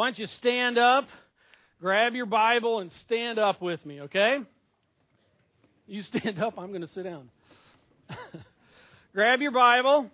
Why 0.00 0.06
don't 0.06 0.18
you 0.18 0.28
stand 0.38 0.78
up, 0.78 1.08
grab 1.78 2.14
your 2.14 2.24
Bible, 2.24 2.78
and 2.78 2.90
stand 3.04 3.38
up 3.38 3.60
with 3.60 3.84
me, 3.84 4.00
okay? 4.00 4.38
You 5.86 6.00
stand 6.00 6.42
up, 6.42 6.54
I'm 6.56 6.68
going 6.68 6.80
to 6.80 6.92
sit 6.94 7.02
down. 7.02 7.28
grab 9.14 9.42
your 9.42 9.50
Bible 9.50 10.10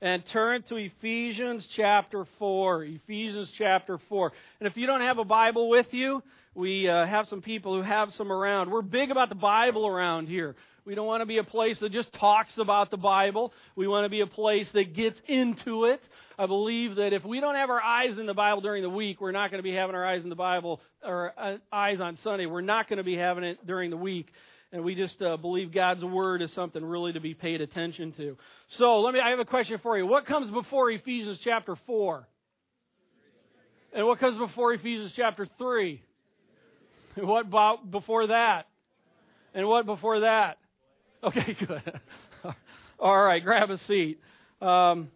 and 0.00 0.22
turn 0.32 0.62
to 0.70 0.76
Ephesians 0.76 1.68
chapter 1.76 2.26
4. 2.38 2.84
Ephesians 2.84 3.52
chapter 3.58 3.98
4. 4.08 4.32
And 4.60 4.68
if 4.68 4.78
you 4.78 4.86
don't 4.86 5.02
have 5.02 5.18
a 5.18 5.24
Bible 5.24 5.68
with 5.68 5.88
you, 5.90 6.22
we 6.56 6.88
uh, 6.88 7.06
have 7.06 7.26
some 7.28 7.42
people 7.42 7.76
who 7.76 7.82
have 7.82 8.12
some 8.14 8.32
around. 8.32 8.70
We're 8.70 8.80
big 8.80 9.10
about 9.10 9.28
the 9.28 9.34
Bible 9.34 9.86
around 9.86 10.26
here. 10.26 10.56
We 10.86 10.94
don't 10.94 11.06
want 11.06 11.20
to 11.20 11.26
be 11.26 11.36
a 11.36 11.44
place 11.44 11.78
that 11.80 11.92
just 11.92 12.12
talks 12.14 12.56
about 12.56 12.90
the 12.90 12.96
Bible. 12.96 13.52
We 13.74 13.86
want 13.86 14.06
to 14.06 14.08
be 14.08 14.20
a 14.20 14.26
place 14.26 14.66
that 14.72 14.94
gets 14.94 15.20
into 15.26 15.84
it. 15.84 16.00
I 16.38 16.46
believe 16.46 16.96
that 16.96 17.12
if 17.12 17.24
we 17.24 17.40
don't 17.40 17.56
have 17.56 17.68
our 17.68 17.82
eyes 17.82 18.18
in 18.18 18.24
the 18.24 18.34
Bible 18.34 18.62
during 18.62 18.82
the 18.82 18.88
week, 18.88 19.20
we're 19.20 19.32
not 19.32 19.50
going 19.50 19.58
to 19.58 19.68
be 19.68 19.74
having 19.74 19.94
our 19.94 20.06
eyes 20.06 20.22
in 20.22 20.30
the 20.30 20.36
Bible 20.36 20.80
or 21.04 21.34
uh, 21.36 21.56
eyes 21.70 22.00
on 22.00 22.16
Sunday. 22.22 22.46
We're 22.46 22.62
not 22.62 22.88
going 22.88 22.98
to 22.98 23.04
be 23.04 23.16
having 23.16 23.44
it 23.44 23.66
during 23.66 23.90
the 23.90 23.96
week. 23.96 24.28
And 24.72 24.82
we 24.82 24.94
just 24.94 25.20
uh, 25.20 25.36
believe 25.36 25.72
God's 25.72 26.04
word 26.04 26.40
is 26.40 26.52
something 26.52 26.84
really 26.84 27.12
to 27.12 27.20
be 27.20 27.34
paid 27.34 27.60
attention 27.60 28.12
to. 28.12 28.38
So 28.68 29.00
let 29.00 29.12
me. 29.12 29.20
I 29.20 29.30
have 29.30 29.38
a 29.40 29.44
question 29.44 29.78
for 29.82 29.98
you. 29.98 30.06
What 30.06 30.24
comes 30.24 30.50
before 30.50 30.90
Ephesians 30.90 31.38
chapter 31.44 31.76
four? 31.86 32.26
And 33.92 34.06
what 34.06 34.20
comes 34.20 34.38
before 34.38 34.72
Ephesians 34.72 35.12
chapter 35.16 35.46
three? 35.58 36.02
What 37.22 37.46
about 37.46 37.90
before 37.90 38.26
that? 38.26 38.66
And 39.54 39.66
what 39.66 39.86
before 39.86 40.20
that? 40.20 40.58
Okay, 41.24 41.56
good. 41.66 42.00
All 42.98 43.22
right, 43.22 43.42
grab 43.42 43.70
a 43.70 43.78
seat. 43.86 44.20
Um, 44.60 45.08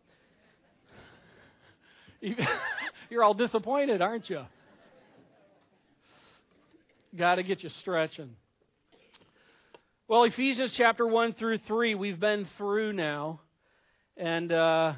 you're 3.10 3.22
all 3.22 3.34
disappointed, 3.34 4.00
aren't 4.00 4.30
you? 4.30 4.42
Got 7.16 7.34
to 7.34 7.42
get 7.42 7.62
you 7.62 7.70
stretching. 7.80 8.30
Well, 10.08 10.24
Ephesians 10.24 10.72
chapter 10.76 11.06
1 11.06 11.34
through 11.34 11.58
3, 11.66 11.94
we've 11.96 12.18
been 12.18 12.46
through 12.56 12.94
now. 12.94 13.40
And 14.16 14.50
uh, 14.50 14.94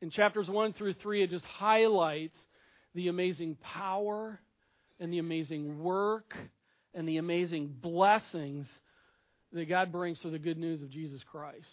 in 0.00 0.10
chapters 0.10 0.48
1 0.48 0.72
through 0.72 0.94
3, 0.94 1.24
it 1.24 1.30
just 1.30 1.44
highlights 1.44 2.36
the 2.94 3.08
amazing 3.08 3.56
power 3.62 4.40
and 5.00 5.12
the 5.12 5.18
amazing 5.18 5.78
work 5.78 6.34
and 6.94 7.08
the 7.08 7.18
amazing 7.18 7.74
blessings 7.80 8.66
that 9.52 9.68
God 9.68 9.92
brings 9.92 10.20
through 10.20 10.32
the 10.32 10.38
good 10.38 10.58
news 10.58 10.82
of 10.82 10.90
Jesus 10.90 11.20
Christ. 11.30 11.66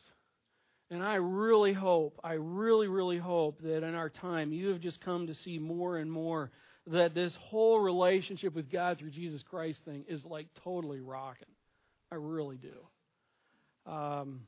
And 0.92 1.02
I 1.02 1.16
really 1.16 1.74
hope, 1.74 2.20
I 2.24 2.34
really, 2.34 2.88
really 2.88 3.18
hope 3.18 3.62
that 3.64 3.84
in 3.84 3.96
our 3.96 4.10
time 4.10 4.54
you 4.54 4.70
have 4.70 4.82
just 4.82 5.02
come 5.02 5.28
to 5.28 5.34
see 5.34 5.58
more 5.58 5.98
and 5.98 6.12
more 6.12 6.52
that 6.88 7.16
this 7.16 7.36
whole 7.42 7.80
relationship 7.80 8.54
with 8.54 8.72
God 8.72 9.00
through 9.00 9.10
Jesus 9.10 9.42
Christ 9.50 9.80
thing 9.86 10.06
is 10.08 10.24
like 10.24 10.48
totally 10.64 11.02
rocking. 11.02 11.48
I 12.12 12.16
really 12.16 12.58
do. 12.58 13.92
Um, 13.92 14.42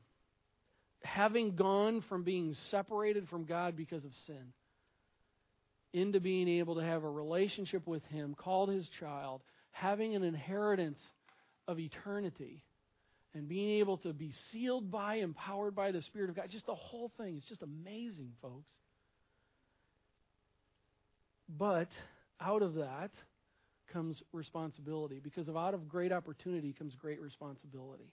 having 1.02 1.56
gone 1.56 2.04
from 2.08 2.22
being 2.22 2.54
separated 2.70 3.28
from 3.28 3.44
God 3.44 3.76
because 3.76 4.04
of 4.04 4.12
sin 4.26 4.52
into 5.92 6.20
being 6.20 6.48
able 6.48 6.76
to 6.76 6.82
have 6.82 7.04
a 7.04 7.10
relationship 7.10 7.86
with 7.86 8.04
Him, 8.06 8.34
called 8.34 8.68
His 8.68 8.88
child, 9.00 9.40
having 9.70 10.14
an 10.14 10.22
inheritance 10.22 10.98
of 11.66 11.78
eternity 11.78 12.62
and 13.34 13.48
being 13.48 13.78
able 13.78 13.98
to 13.98 14.12
be 14.12 14.32
sealed 14.50 14.90
by, 14.90 15.16
empowered 15.16 15.74
by 15.74 15.92
the 15.92 16.02
Spirit 16.02 16.30
of 16.30 16.36
God. 16.36 16.48
Just 16.50 16.66
the 16.66 16.74
whole 16.74 17.12
thing. 17.18 17.36
It's 17.36 17.48
just 17.48 17.62
amazing, 17.62 18.32
folks. 18.40 18.70
But 21.48 21.88
out 22.40 22.62
of 22.62 22.74
that 22.74 23.10
comes 23.92 24.22
responsibility 24.32 25.20
because 25.22 25.48
of 25.48 25.56
out 25.56 25.74
of 25.74 25.88
great 25.88 26.12
opportunity 26.12 26.74
comes 26.76 26.94
great 26.94 27.20
responsibility. 27.20 28.12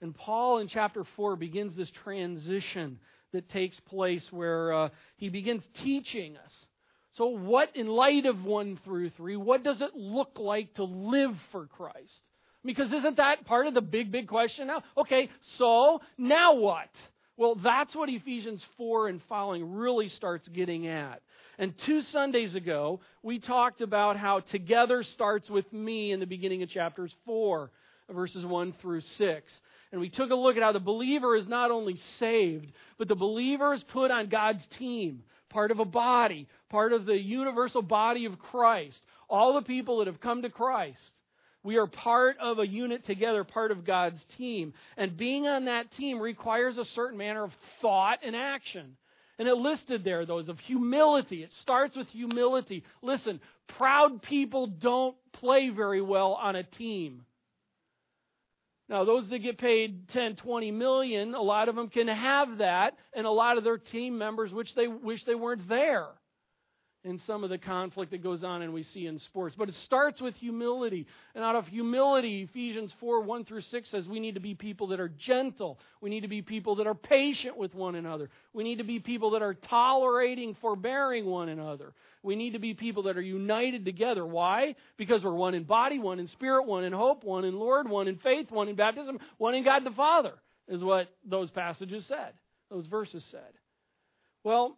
And 0.00 0.14
Paul 0.14 0.58
in 0.58 0.68
chapter 0.68 1.04
4 1.16 1.36
begins 1.36 1.76
this 1.76 1.90
transition 2.04 2.98
that 3.32 3.50
takes 3.50 3.78
place 3.80 4.26
where 4.30 4.72
uh, 4.72 4.88
he 5.16 5.28
begins 5.28 5.62
teaching 5.82 6.36
us. 6.36 6.52
So, 7.14 7.26
what, 7.26 7.74
in 7.74 7.88
light 7.88 8.26
of 8.26 8.44
1 8.44 8.80
through 8.84 9.10
3, 9.10 9.36
what 9.36 9.64
does 9.64 9.80
it 9.80 9.94
look 9.94 10.38
like 10.38 10.74
to 10.74 10.84
live 10.84 11.34
for 11.50 11.66
Christ? 11.66 12.22
Because 12.64 12.92
isn't 12.92 13.16
that 13.16 13.46
part 13.46 13.66
of 13.66 13.74
the 13.74 13.80
big, 13.80 14.12
big 14.12 14.28
question 14.28 14.66
now? 14.66 14.82
Okay, 14.96 15.30
so 15.56 16.00
now 16.18 16.54
what? 16.54 16.90
Well, 17.36 17.54
that's 17.54 17.94
what 17.94 18.10
Ephesians 18.10 18.64
4 18.76 19.08
and 19.08 19.22
following 19.28 19.72
really 19.72 20.08
starts 20.10 20.46
getting 20.48 20.86
at. 20.86 21.22
And 21.58 21.76
two 21.78 22.02
Sundays 22.02 22.54
ago, 22.54 23.00
we 23.22 23.38
talked 23.38 23.80
about 23.80 24.16
how 24.16 24.40
together 24.40 25.02
starts 25.02 25.48
with 25.48 25.70
me 25.72 26.12
in 26.12 26.20
the 26.20 26.26
beginning 26.26 26.62
of 26.62 26.68
chapters 26.68 27.14
4, 27.24 27.70
verses 28.10 28.44
1 28.44 28.74
through 28.80 29.00
6. 29.00 29.60
And 29.92 30.00
we 30.00 30.10
took 30.10 30.30
a 30.30 30.34
look 30.34 30.56
at 30.56 30.62
how 30.62 30.72
the 30.72 30.80
believer 30.80 31.34
is 31.34 31.48
not 31.48 31.70
only 31.70 31.96
saved, 32.18 32.72
but 32.98 33.08
the 33.08 33.16
believer 33.16 33.74
is 33.74 33.82
put 33.84 34.10
on 34.10 34.28
God's 34.28 34.66
team, 34.78 35.22
part 35.50 35.70
of 35.70 35.78
a 35.78 35.84
body, 35.84 36.48
part 36.70 36.92
of 36.92 37.04
the 37.04 37.18
universal 37.18 37.82
body 37.82 38.24
of 38.24 38.38
Christ. 38.38 39.00
All 39.28 39.54
the 39.54 39.62
people 39.62 39.98
that 39.98 40.06
have 40.06 40.20
come 40.20 40.42
to 40.42 40.50
Christ 40.50 40.98
we 41.62 41.76
are 41.76 41.86
part 41.86 42.38
of 42.38 42.58
a 42.58 42.66
unit 42.66 43.04
together, 43.04 43.44
part 43.44 43.70
of 43.70 43.84
God's 43.84 44.20
team. 44.38 44.72
And 44.96 45.16
being 45.16 45.46
on 45.46 45.66
that 45.66 45.92
team 45.92 46.18
requires 46.18 46.78
a 46.78 46.84
certain 46.86 47.18
manner 47.18 47.44
of 47.44 47.52
thought 47.82 48.20
and 48.24 48.34
action. 48.34 48.96
And 49.38 49.46
it 49.46 49.54
listed 49.54 50.04
there 50.04 50.24
those 50.24 50.48
of 50.48 50.58
humility. 50.60 51.42
It 51.42 51.52
starts 51.62 51.96
with 51.96 52.08
humility. 52.08 52.84
Listen, 53.02 53.40
proud 53.76 54.22
people 54.22 54.66
don't 54.66 55.16
play 55.32 55.70
very 55.70 56.02
well 56.02 56.32
on 56.32 56.56
a 56.56 56.62
team. 56.62 57.24
Now, 58.90 59.04
those 59.04 59.28
that 59.28 59.38
get 59.38 59.56
paid 59.56 60.08
10, 60.08 60.34
20 60.36 60.72
million, 60.72 61.34
a 61.34 61.40
lot 61.40 61.68
of 61.68 61.76
them 61.76 61.88
can 61.88 62.08
have 62.08 62.58
that, 62.58 62.96
and 63.14 63.24
a 63.24 63.30
lot 63.30 63.56
of 63.56 63.62
their 63.62 63.78
team 63.78 64.18
members 64.18 64.52
which 64.52 64.74
they 64.74 64.88
wish 64.88 65.24
they 65.24 65.36
weren't 65.36 65.68
there 65.68 66.08
in 67.02 67.18
some 67.26 67.44
of 67.44 67.50
the 67.50 67.58
conflict 67.58 68.10
that 68.10 68.22
goes 68.22 68.44
on 68.44 68.60
and 68.60 68.74
we 68.74 68.82
see 68.82 69.06
in 69.06 69.18
sports. 69.20 69.54
But 69.56 69.70
it 69.70 69.74
starts 69.86 70.20
with 70.20 70.34
humility. 70.34 71.06
And 71.34 71.42
out 71.42 71.56
of 71.56 71.66
humility, 71.66 72.42
Ephesians 72.42 72.92
4 73.00 73.22
1 73.22 73.44
through 73.46 73.62
6 73.62 73.90
says 73.90 74.06
we 74.06 74.20
need 74.20 74.34
to 74.34 74.40
be 74.40 74.54
people 74.54 74.88
that 74.88 75.00
are 75.00 75.08
gentle. 75.08 75.78
We 76.02 76.10
need 76.10 76.20
to 76.20 76.28
be 76.28 76.42
people 76.42 76.76
that 76.76 76.86
are 76.86 76.94
patient 76.94 77.56
with 77.56 77.74
one 77.74 77.94
another. 77.94 78.28
We 78.52 78.64
need 78.64 78.78
to 78.78 78.84
be 78.84 78.98
people 78.98 79.30
that 79.30 79.42
are 79.42 79.54
tolerating, 79.54 80.56
forbearing 80.60 81.24
one 81.24 81.48
another. 81.48 81.94
We 82.22 82.36
need 82.36 82.52
to 82.52 82.58
be 82.58 82.74
people 82.74 83.04
that 83.04 83.16
are 83.16 83.22
united 83.22 83.86
together. 83.86 84.26
Why? 84.26 84.74
Because 84.98 85.24
we're 85.24 85.34
one 85.34 85.54
in 85.54 85.64
body, 85.64 85.98
one 85.98 86.20
in 86.20 86.28
spirit, 86.28 86.66
one 86.66 86.84
in 86.84 86.92
hope, 86.92 87.24
one 87.24 87.44
in 87.44 87.58
Lord, 87.58 87.88
one 87.88 88.08
in 88.08 88.18
faith, 88.18 88.50
one 88.50 88.68
in 88.68 88.76
baptism, 88.76 89.18
one 89.38 89.54
in 89.54 89.64
God 89.64 89.84
the 89.84 89.90
Father, 89.92 90.34
is 90.68 90.82
what 90.82 91.08
those 91.24 91.50
passages 91.50 92.04
said, 92.06 92.34
those 92.70 92.84
verses 92.86 93.24
said. 93.30 93.52
Well, 94.44 94.76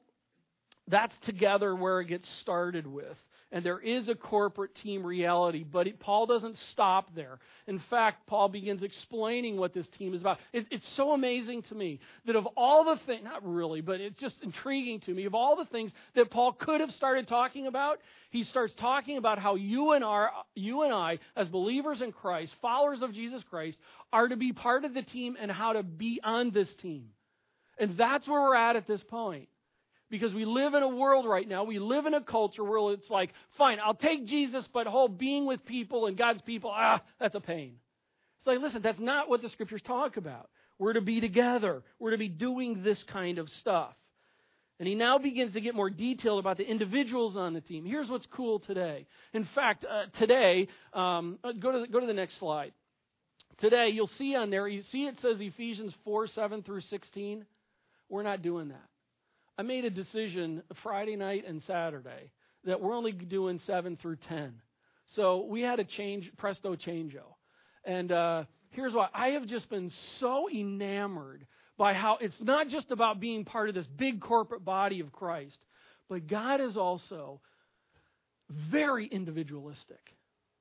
that's 0.93 1.17
together 1.25 1.75
where 1.75 2.01
it 2.01 2.07
gets 2.07 2.29
started 2.41 2.87
with. 2.87 3.17
And 3.55 3.63
there 3.63 3.81
is 3.81 4.09
a 4.09 4.15
corporate 4.15 4.75
team 4.77 5.05
reality, 5.05 5.63
but 5.63 5.87
it, 5.87 6.01
Paul 6.01 6.25
doesn't 6.25 6.57
stop 6.71 7.15
there. 7.15 7.39
In 7.67 7.83
fact, 7.91 8.27
Paul 8.27 8.49
begins 8.49 8.83
explaining 8.83 9.59
what 9.59 9.75
this 9.75 9.87
team 9.99 10.15
is 10.15 10.23
about. 10.23 10.39
It, 10.55 10.67
it's 10.71 10.89
so 10.97 11.13
amazing 11.13 11.63
to 11.65 11.75
me 11.75 12.01
that 12.27 12.35
of 12.35 12.47
all 12.57 12.85
the 12.85 12.99
things, 13.05 13.23
not 13.25 13.47
really, 13.47 13.83
but 13.83 14.01
it's 14.01 14.19
just 14.19 14.37
intriguing 14.43 15.01
to 15.01 15.13
me, 15.13 15.27
of 15.27 15.35
all 15.35 15.57
the 15.57 15.67
things 15.67 15.93
that 16.15 16.31
Paul 16.31 16.55
could 16.55 16.81
have 16.81 16.91
started 16.93 17.29
talking 17.29 17.67
about, 17.67 17.99
he 18.31 18.45
starts 18.45 18.73
talking 18.75 19.19
about 19.19 19.39
how 19.39 19.57
you 19.57 19.93
and, 19.93 20.03
our, 20.03 20.31
you 20.55 20.83
and 20.83 20.93
I, 20.93 21.19
as 21.37 21.47
believers 21.49 22.01
in 22.01 22.13
Christ, 22.13 22.55
followers 22.63 23.03
of 23.03 23.13
Jesus 23.13 23.43
Christ, 23.51 23.77
are 24.15 24.29
to 24.29 24.37
be 24.37 24.55
part 24.55 24.87
of 24.87 24.95
the 24.95 25.03
team 25.03 25.37
and 25.39 25.51
how 25.51 25.75
to 25.75 25.83
be 25.83 26.21
on 26.25 26.53
this 26.53 26.73
team. 26.81 27.09
And 27.79 27.99
that's 27.99 28.27
where 28.27 28.41
we're 28.41 28.57
at 28.57 28.77
at 28.77 28.87
this 28.87 29.03
point. 29.03 29.49
Because 30.13 30.35
we 30.35 30.45
live 30.45 30.75
in 30.75 30.83
a 30.83 30.89
world 30.89 31.25
right 31.25 31.49
now, 31.49 31.65
we 31.65 31.79
live 31.79 32.05
in 32.05 32.13
a 32.13 32.21
culture 32.21 32.63
where 32.63 32.93
it's 32.93 33.09
like, 33.09 33.31
fine, 33.57 33.79
I'll 33.83 33.95
take 33.95 34.27
Jesus, 34.27 34.69
but 34.71 34.87
whole 34.87 35.09
being 35.09 35.47
with 35.47 35.65
people 35.65 36.05
and 36.05 36.19
God's 36.19 36.43
people, 36.43 36.71
ah, 36.71 37.01
that's 37.19 37.35
a 37.35 37.41
pain. 37.41 37.77
It's 38.39 38.47
like, 38.47 38.61
listen, 38.61 38.83
that's 38.83 39.01
not 39.01 39.31
what 39.31 39.41
the 39.41 39.49
scriptures 39.49 39.81
talk 39.81 40.19
about. 40.19 40.51
We're 40.79 40.93
to 40.93 41.01
be 41.01 41.23
together. 41.23 41.83
We're 41.99 42.11
to 42.11 42.19
be 42.19 42.29
doing 42.29 42.83
this 42.83 43.03
kind 43.05 43.39
of 43.39 43.49
stuff. 43.61 43.95
And 44.79 44.87
he 44.87 44.95
now 44.95 45.17
begins 45.17 45.55
to 45.55 45.63
get 45.63 45.75
more 45.75 45.89
detailed 45.89 46.41
about 46.41 46.59
the 46.59 46.69
individuals 46.69 47.35
on 47.35 47.55
the 47.55 47.63
team. 47.63 47.87
Here's 47.87 48.11
what's 48.11 48.27
cool 48.27 48.61
today. 48.61 49.07
In 49.33 49.49
fact, 49.55 49.87
uh, 49.91 50.11
today, 50.19 50.69
um, 50.93 51.39
uh, 51.43 51.53
go, 51.53 51.73
to 51.73 51.79
the, 51.81 51.87
go 51.87 52.01
to 52.01 52.07
the 52.07 52.13
next 52.13 52.39
slide. 52.39 52.75
Today, 53.57 53.89
you'll 53.89 54.11
see 54.19 54.35
on 54.35 54.51
there, 54.51 54.69
you 54.69 54.83
see 54.93 55.07
it 55.07 55.17
says 55.23 55.39
Ephesians 55.41 55.95
4 56.05 56.27
7 56.29 56.65
through 56.65 56.83
16. 56.83 57.47
We're 58.11 58.23
not 58.23 58.43
doing 58.43 58.69
that. 58.69 58.92
I 59.59 59.63
made 59.63 59.85
a 59.85 59.91
decision 59.91 60.63
Friday 60.83 61.17
night 61.17 61.45
and 61.47 61.63
Saturday 61.67 62.31
that 62.65 62.81
we're 62.81 62.95
only 62.95 63.13
doing 63.13 63.61
7 63.67 63.99
through 64.01 64.17
10. 64.29 64.55
So 65.15 65.45
we 65.45 65.61
had 65.61 65.79
a 65.79 65.85
change, 65.85 66.31
presto 66.39 66.75
changeo. 66.75 67.35
And 67.85 68.13
uh, 68.13 68.45
here's 68.71 68.95
why 68.95 69.09
I 69.13 69.29
have 69.31 69.47
just 69.47 69.69
been 69.69 69.91
so 70.21 70.49
enamored 70.51 71.47
by 71.77 71.93
how 71.93 72.19
it's 72.21 72.41
not 72.41 72.69
just 72.69 72.91
about 72.91 73.21
being 73.21 73.45
part 73.45 73.69
of 73.69 73.75
this 73.75 73.87
big 73.99 74.21
corporate 74.21 74.65
body 74.65 75.01
of 75.01 75.13
Christ, 75.13 75.59
but 76.09 76.27
God 76.27 76.61
is 76.61 76.77
also 76.77 77.41
very 78.71 79.07
individualistic. 79.07 80.01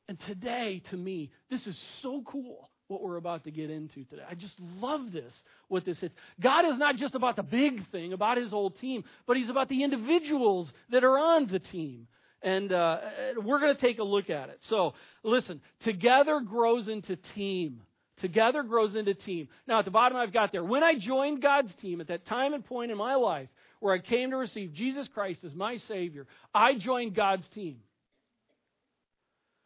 And 0.10 0.20
today, 0.28 0.82
to 0.90 0.98
me, 0.98 1.32
this 1.50 1.66
is 1.68 1.78
so 2.02 2.24
cool 2.26 2.70
what 2.92 3.02
we're 3.02 3.18
about 3.18 3.46
to 3.46 3.52
get 3.52 3.70
into 3.70 4.04
today. 4.04 4.24
I 4.30 4.36
just 4.36 4.54
love 4.80 5.12
this, 5.12 5.32
what 5.70 5.86
this 5.86 5.98
is. 6.04 6.12
God 6.40 6.66
is 6.66 6.78
not 6.78 6.98
just 6.98 7.16
about 7.16 7.38
the 7.38 7.44
big 7.44 7.90
thing, 7.90 8.14
about 8.14 8.38
his 8.38 8.52
whole 8.52 8.70
team, 8.70 9.04
but 9.26 9.38
he's 9.38 9.50
about 9.50 9.70
the 9.70 9.84
individuals 9.84 10.72
that 10.92 11.04
are 11.04 11.18
on 11.18 11.48
the 11.48 11.60
team. 11.60 12.08
And 12.44 12.74
uh, 12.74 12.98
we're 13.38 13.60
going 13.60 13.76
to 13.76 13.82
take 13.82 14.00
a 14.00 14.04
look 14.04 14.30
at 14.30 14.50
it. 14.50 14.60
So, 14.70 14.94
listen, 15.24 15.62
together 15.84 16.42
grows 16.42 16.88
into 16.88 17.16
team. 17.36 17.82
Together 18.20 18.64
grows 18.64 18.96
into 18.96 19.14
team. 19.14 19.48
Now, 19.68 19.80
at 19.80 19.86
the 19.86 19.92
bottom, 19.92 20.18
I've 20.18 20.34
got 20.34 20.52
there. 20.52 20.64
When 20.64 20.84
I 20.84 20.96
joined 21.00 21.42
God's 21.42 21.74
team 21.82 22.02
at 22.02 22.08
that 22.10 22.28
time 22.28 22.54
and 22.54 22.66
point 22.66 22.92
in 22.92 22.98
my 22.98 23.16
life 23.16 23.48
where 23.80 23.96
I 23.96 24.00
came 24.00 24.32
to 24.32 24.38
receive 24.38 24.74
Jesus 24.74 25.08
Christ 25.14 25.40
as 25.44 25.54
my 25.54 25.78
Savior, 25.88 26.28
I 26.54 26.76
joined 26.76 27.16
God's 27.16 27.48
team. 27.54 27.78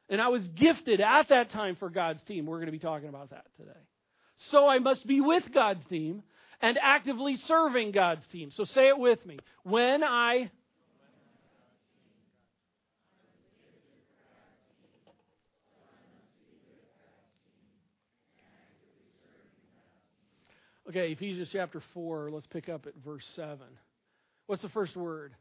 And 0.10 0.22
I 0.22 0.28
was 0.28 0.48
gifted 0.50 1.02
at 1.02 1.30
that 1.30 1.50
time 1.52 1.76
for 1.78 1.90
God's 1.90 2.22
team. 2.24 2.46
We're 2.46 2.58
going 2.58 2.68
to 2.68 2.72
be 2.72 2.80
talking 2.80 3.10
about 3.10 3.32
that 3.32 3.46
today. 3.58 3.72
So 4.52 4.68
I 4.68 4.80
must 4.80 5.06
be 5.08 5.22
with 5.22 5.44
God's 5.54 5.84
team 5.86 6.24
and 6.62 6.78
actively 6.82 7.38
serving 7.38 7.92
God's 7.92 8.26
team. 8.28 8.52
So 8.52 8.66
say 8.66 8.88
it 8.88 8.98
with 8.98 9.26
me. 9.26 9.40
When 9.64 10.04
I. 10.04 10.52
Okay, 20.88 21.14
Ephesians 21.14 21.50
chapter 21.52 21.82
4, 21.96 22.30
let's 22.32 22.46
pick 22.46 22.70
up 22.70 22.86
at 22.86 22.94
verse 23.04 23.26
7. 23.36 23.58
What's 24.46 24.62
the 24.62 24.70
first 24.70 24.96
word? 24.96 25.34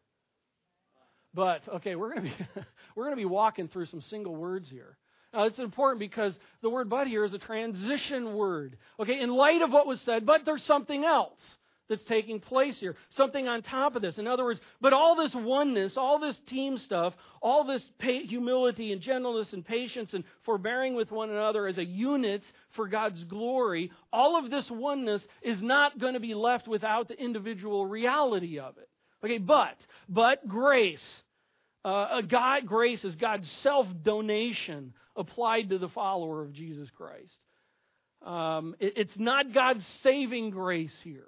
But 1.34 1.62
okay, 1.76 1.96
we're 1.96 2.14
going 2.14 2.24
to 2.24 2.30
be 2.30 2.46
we're 2.96 3.04
going 3.04 3.16
to 3.16 3.20
be 3.20 3.24
walking 3.24 3.68
through 3.68 3.86
some 3.86 4.02
single 4.02 4.34
words 4.34 4.68
here. 4.68 4.96
It's 5.36 5.58
important 5.58 5.98
because 5.98 6.32
the 6.62 6.70
word 6.70 6.88
but 6.88 7.08
here 7.08 7.24
is 7.24 7.34
a 7.34 7.38
transition 7.38 8.34
word. 8.34 8.76
Okay, 9.00 9.20
in 9.20 9.30
light 9.30 9.62
of 9.62 9.72
what 9.72 9.86
was 9.86 10.00
said, 10.02 10.24
but 10.24 10.44
there's 10.44 10.62
something 10.62 11.04
else 11.04 11.40
that's 11.88 12.04
taking 12.04 12.40
place 12.40 12.78
here. 12.78 12.96
Something 13.10 13.48
on 13.48 13.62
top 13.62 13.96
of 13.96 14.02
this. 14.02 14.16
In 14.16 14.26
other 14.26 14.44
words, 14.44 14.60
but 14.80 14.92
all 14.92 15.16
this 15.16 15.34
oneness, 15.34 15.96
all 15.96 16.18
this 16.18 16.38
team 16.46 16.78
stuff, 16.78 17.14
all 17.42 17.64
this 17.64 17.82
humility 17.98 18.92
and 18.92 19.00
gentleness 19.02 19.52
and 19.52 19.64
patience 19.64 20.14
and 20.14 20.24
forbearing 20.44 20.94
with 20.94 21.10
one 21.10 21.30
another 21.30 21.66
as 21.66 21.78
a 21.78 21.84
unit 21.84 22.42
for 22.70 22.88
God's 22.88 23.22
glory, 23.24 23.90
all 24.12 24.42
of 24.42 24.50
this 24.50 24.70
oneness 24.70 25.22
is 25.42 25.62
not 25.62 25.98
going 25.98 26.14
to 26.14 26.20
be 26.20 26.34
left 26.34 26.66
without 26.66 27.08
the 27.08 27.20
individual 27.20 27.86
reality 27.86 28.58
of 28.58 28.78
it. 28.78 28.88
Okay, 29.24 29.38
but, 29.38 29.76
but 30.08 30.46
grace 30.46 31.04
uh, 31.84 32.22
God, 32.22 32.66
grace 32.66 33.04
is 33.04 33.14
God's 33.16 33.50
self 33.62 33.86
donation 34.02 34.94
applied 35.16 35.70
to 35.70 35.78
the 35.78 35.88
follower 35.88 36.42
of 36.42 36.52
Jesus 36.52 36.88
Christ. 36.96 37.34
Um, 38.24 38.74
it, 38.80 38.94
it's 38.96 39.18
not 39.18 39.52
God's 39.52 39.84
saving 40.02 40.50
grace 40.50 40.96
here. 41.04 41.26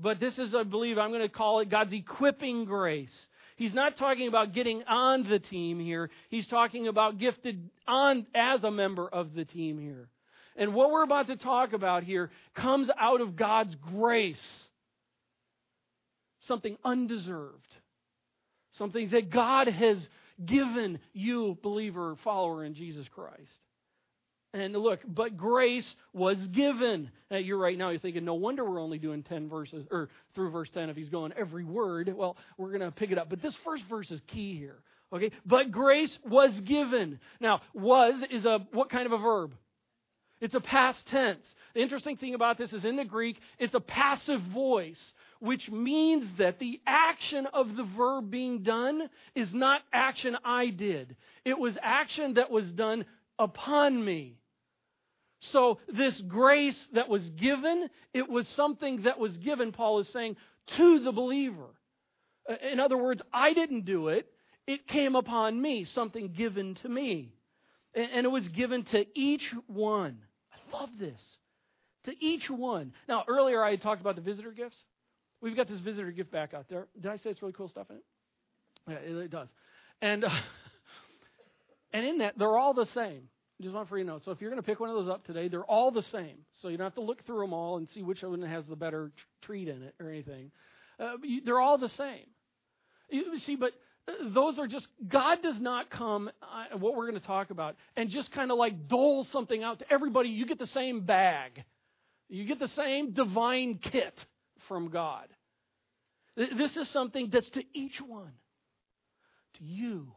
But 0.00 0.20
this 0.20 0.38
is, 0.38 0.54
I 0.54 0.62
believe, 0.62 0.96
I'm 0.96 1.10
going 1.10 1.22
to 1.22 1.28
call 1.28 1.60
it 1.60 1.70
God's 1.70 1.92
equipping 1.92 2.64
grace. 2.64 3.14
He's 3.56 3.74
not 3.74 3.96
talking 3.96 4.28
about 4.28 4.54
getting 4.54 4.84
on 4.84 5.28
the 5.28 5.40
team 5.40 5.80
here. 5.80 6.10
He's 6.30 6.46
talking 6.46 6.86
about 6.86 7.18
gifted 7.18 7.68
on 7.88 8.26
as 8.34 8.62
a 8.62 8.70
member 8.70 9.08
of 9.08 9.34
the 9.34 9.44
team 9.44 9.80
here. 9.80 10.08
And 10.56 10.74
what 10.74 10.90
we're 10.90 11.02
about 11.02 11.26
to 11.26 11.36
talk 11.36 11.72
about 11.72 12.04
here 12.04 12.30
comes 12.54 12.88
out 12.98 13.20
of 13.20 13.36
God's 13.36 13.74
grace. 13.74 14.36
Something 16.42 16.78
undeserved 16.84 17.66
something 18.78 19.10
that 19.10 19.30
God 19.30 19.68
has 19.68 19.98
given 20.44 20.98
you, 21.12 21.58
believer, 21.62 22.16
follower 22.24 22.64
in 22.64 22.74
Jesus 22.74 23.06
Christ. 23.08 23.50
And 24.54 24.72
look, 24.72 25.00
but 25.06 25.36
grace 25.36 25.94
was 26.14 26.38
given. 26.48 27.10
Now, 27.30 27.36
you're 27.36 27.58
right 27.58 27.76
now, 27.76 27.90
you're 27.90 28.00
thinking, 28.00 28.24
no 28.24 28.34
wonder 28.34 28.64
we're 28.64 28.80
only 28.80 28.98
doing 28.98 29.22
10 29.22 29.48
verses, 29.48 29.86
or 29.90 30.08
through 30.34 30.50
verse 30.50 30.70
10 30.72 30.88
if 30.88 30.96
he's 30.96 31.10
going 31.10 31.32
every 31.36 31.64
word. 31.64 32.12
Well, 32.16 32.36
we're 32.56 32.70
going 32.70 32.80
to 32.80 32.90
pick 32.90 33.10
it 33.10 33.18
up. 33.18 33.28
But 33.28 33.42
this 33.42 33.54
first 33.64 33.84
verse 33.90 34.10
is 34.10 34.20
key 34.28 34.56
here. 34.56 34.78
Okay? 35.12 35.32
But 35.44 35.70
grace 35.70 36.16
was 36.24 36.58
given. 36.60 37.20
Now, 37.40 37.60
was 37.74 38.14
is 38.30 38.46
a, 38.46 38.66
what 38.72 38.88
kind 38.88 39.04
of 39.04 39.12
a 39.12 39.18
verb? 39.18 39.54
It's 40.40 40.54
a 40.54 40.60
past 40.60 41.04
tense. 41.08 41.44
The 41.74 41.80
interesting 41.80 42.16
thing 42.16 42.34
about 42.34 42.58
this 42.58 42.72
is 42.72 42.84
in 42.84 42.96
the 42.96 43.04
Greek, 43.04 43.38
it's 43.58 43.74
a 43.74 43.80
passive 43.80 44.40
voice 44.54 45.00
which 45.40 45.70
means 45.70 46.26
that 46.38 46.58
the 46.58 46.80
action 46.86 47.46
of 47.46 47.76
the 47.76 47.84
verb 47.96 48.30
being 48.30 48.62
done 48.62 49.08
is 49.34 49.48
not 49.52 49.82
action 49.92 50.36
I 50.44 50.68
did. 50.68 51.16
It 51.44 51.58
was 51.58 51.76
action 51.82 52.34
that 52.34 52.50
was 52.50 52.64
done 52.72 53.04
upon 53.38 54.04
me. 54.04 54.38
So, 55.40 55.78
this 55.86 56.20
grace 56.22 56.78
that 56.94 57.08
was 57.08 57.28
given, 57.30 57.88
it 58.12 58.28
was 58.28 58.48
something 58.48 59.02
that 59.02 59.20
was 59.20 59.36
given, 59.38 59.70
Paul 59.70 60.00
is 60.00 60.08
saying, 60.08 60.34
to 60.76 60.98
the 61.04 61.12
believer. 61.12 61.68
Uh, 62.48 62.54
in 62.72 62.80
other 62.80 62.96
words, 62.96 63.22
I 63.32 63.52
didn't 63.52 63.84
do 63.84 64.08
it, 64.08 64.26
it 64.66 64.88
came 64.88 65.14
upon 65.14 65.60
me, 65.60 65.86
something 65.94 66.32
given 66.36 66.74
to 66.82 66.88
me. 66.88 67.32
And 67.94 68.26
it 68.26 68.28
was 68.28 68.46
given 68.48 68.84
to 68.86 69.06
each 69.14 69.42
one. 69.66 70.18
I 70.52 70.76
love 70.76 70.90
this. 70.98 71.20
To 72.04 72.12
each 72.24 72.50
one. 72.50 72.92
Now, 73.08 73.24
earlier 73.26 73.62
I 73.62 73.76
talked 73.76 74.00
about 74.00 74.16
the 74.16 74.22
visitor 74.22 74.52
gifts. 74.52 74.76
We've 75.40 75.56
got 75.56 75.68
this 75.68 75.80
visitor 75.80 76.10
gift 76.10 76.30
back 76.30 76.54
out 76.54 76.66
there. 76.68 76.86
Did 77.00 77.10
I 77.10 77.16
say 77.16 77.30
it's 77.30 77.42
really 77.42 77.54
cool 77.54 77.68
stuff 77.68 77.86
in 77.90 77.96
it? 77.96 78.04
Yeah, 78.88 78.96
it, 78.96 79.24
it 79.24 79.30
does. 79.30 79.48
And 80.02 80.24
uh, 80.24 80.30
and 81.92 82.06
in 82.06 82.18
that, 82.18 82.38
they're 82.38 82.56
all 82.56 82.74
the 82.74 82.86
same. 82.94 83.28
Just 83.60 83.74
want 83.74 83.88
for 83.88 83.98
you 83.98 84.04
to 84.04 84.10
know. 84.10 84.20
So 84.24 84.30
if 84.30 84.40
you're 84.40 84.50
going 84.50 84.62
to 84.62 84.66
pick 84.66 84.78
one 84.78 84.88
of 84.88 84.96
those 84.96 85.08
up 85.08 85.26
today, 85.26 85.48
they're 85.48 85.64
all 85.64 85.90
the 85.90 86.04
same. 86.12 86.38
So 86.62 86.68
you 86.68 86.76
don't 86.76 86.86
have 86.86 86.94
to 86.94 87.00
look 87.00 87.26
through 87.26 87.40
them 87.40 87.52
all 87.52 87.76
and 87.76 87.88
see 87.92 88.02
which 88.02 88.22
one 88.22 88.40
has 88.42 88.64
the 88.68 88.76
better 88.76 89.10
treat 89.42 89.66
in 89.66 89.82
it 89.82 89.94
or 89.98 90.08
anything. 90.08 90.52
Uh, 91.00 91.14
you, 91.22 91.40
they're 91.44 91.60
all 91.60 91.76
the 91.76 91.88
same. 91.90 92.26
You 93.10 93.36
see, 93.38 93.56
but 93.56 93.72
uh, 94.06 94.32
those 94.32 94.58
are 94.58 94.68
just 94.68 94.86
God 95.08 95.42
does 95.42 95.60
not 95.60 95.90
come. 95.90 96.30
Uh, 96.40 96.78
what 96.78 96.94
we're 96.94 97.08
going 97.08 97.20
to 97.20 97.26
talk 97.26 97.50
about 97.50 97.76
and 97.96 98.10
just 98.10 98.30
kind 98.32 98.52
of 98.52 98.58
like 98.58 98.88
dole 98.88 99.26
something 99.32 99.62
out 99.62 99.80
to 99.80 99.92
everybody. 99.92 100.28
You 100.28 100.46
get 100.46 100.58
the 100.58 100.66
same 100.68 101.00
bag. 101.00 101.64
You 102.28 102.44
get 102.44 102.60
the 102.60 102.68
same 102.68 103.12
divine 103.12 103.80
kit 103.82 104.14
from 104.68 104.90
God. 104.90 105.26
This 106.36 106.76
is 106.76 106.88
something 106.90 107.30
that's 107.32 107.50
to 107.50 107.62
each 107.74 108.00
one. 108.00 108.32
To 109.58 109.64
you, 109.64 110.12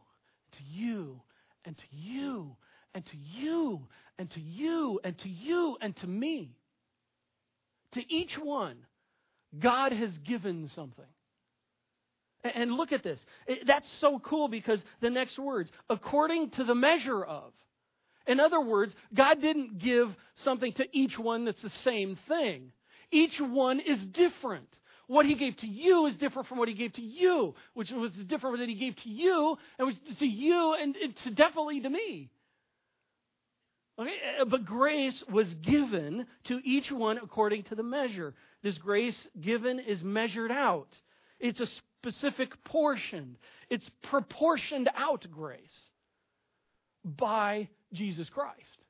to 0.52 0.58
you, 0.62 1.20
and 1.64 1.76
to 1.76 1.84
you, 1.90 2.56
and 2.94 3.04
to 3.06 3.16
you, 3.16 3.88
and 4.18 4.30
to 4.30 4.40
you, 4.40 5.00
and 5.02 5.18
to 5.18 5.28
you, 5.28 5.76
and 5.80 5.96
to 5.96 6.06
me. 6.06 6.54
To 7.94 8.14
each 8.14 8.38
one, 8.38 8.76
God 9.58 9.92
has 9.92 10.16
given 10.18 10.70
something. 10.74 11.04
And 12.44 12.74
look 12.74 12.92
at 12.92 13.02
this. 13.02 13.18
That's 13.66 13.88
so 14.00 14.18
cool 14.18 14.48
because 14.48 14.80
the 15.00 15.10
next 15.10 15.38
words, 15.38 15.70
according 15.90 16.50
to 16.50 16.64
the 16.64 16.74
measure 16.74 17.24
of. 17.24 17.52
In 18.26 18.38
other 18.38 18.60
words, 18.60 18.94
God 19.12 19.40
didn't 19.40 19.78
give 19.78 20.14
something 20.44 20.72
to 20.74 20.86
each 20.92 21.18
one 21.18 21.44
that's 21.44 21.62
the 21.62 21.70
same 21.82 22.16
thing. 22.28 22.72
Each 23.12 23.38
one 23.38 23.78
is 23.78 24.04
different. 24.06 24.68
What 25.06 25.26
he 25.26 25.34
gave 25.34 25.56
to 25.58 25.66
you 25.66 26.06
is 26.06 26.16
different 26.16 26.48
from 26.48 26.58
what 26.58 26.68
he 26.68 26.74
gave 26.74 26.94
to 26.94 27.02
you, 27.02 27.54
which 27.74 27.90
was 27.90 28.10
different 28.26 28.58
than 28.58 28.68
he 28.68 28.74
gave 28.74 28.96
to 28.96 29.08
you, 29.10 29.56
and 29.78 29.86
was 29.86 29.96
to 30.18 30.26
you, 30.26 30.74
and, 30.80 30.96
and 30.96 31.14
to 31.24 31.30
definitely 31.30 31.80
to 31.80 31.90
me. 31.90 32.30
Okay? 33.98 34.14
Uh, 34.40 34.46
but 34.46 34.64
grace 34.64 35.22
was 35.30 35.52
given 35.54 36.26
to 36.44 36.60
each 36.64 36.90
one 36.90 37.18
according 37.18 37.64
to 37.64 37.74
the 37.74 37.82
measure. 37.82 38.34
This 38.62 38.78
grace 38.78 39.16
given 39.40 39.78
is 39.78 40.02
measured 40.02 40.50
out. 40.50 40.88
It's 41.38 41.60
a 41.60 41.68
specific 42.00 42.64
portion. 42.64 43.36
It's 43.68 43.88
proportioned 44.04 44.88
out 44.96 45.26
grace 45.30 45.90
by 47.04 47.68
Jesus 47.92 48.28
Christ. 48.30 48.81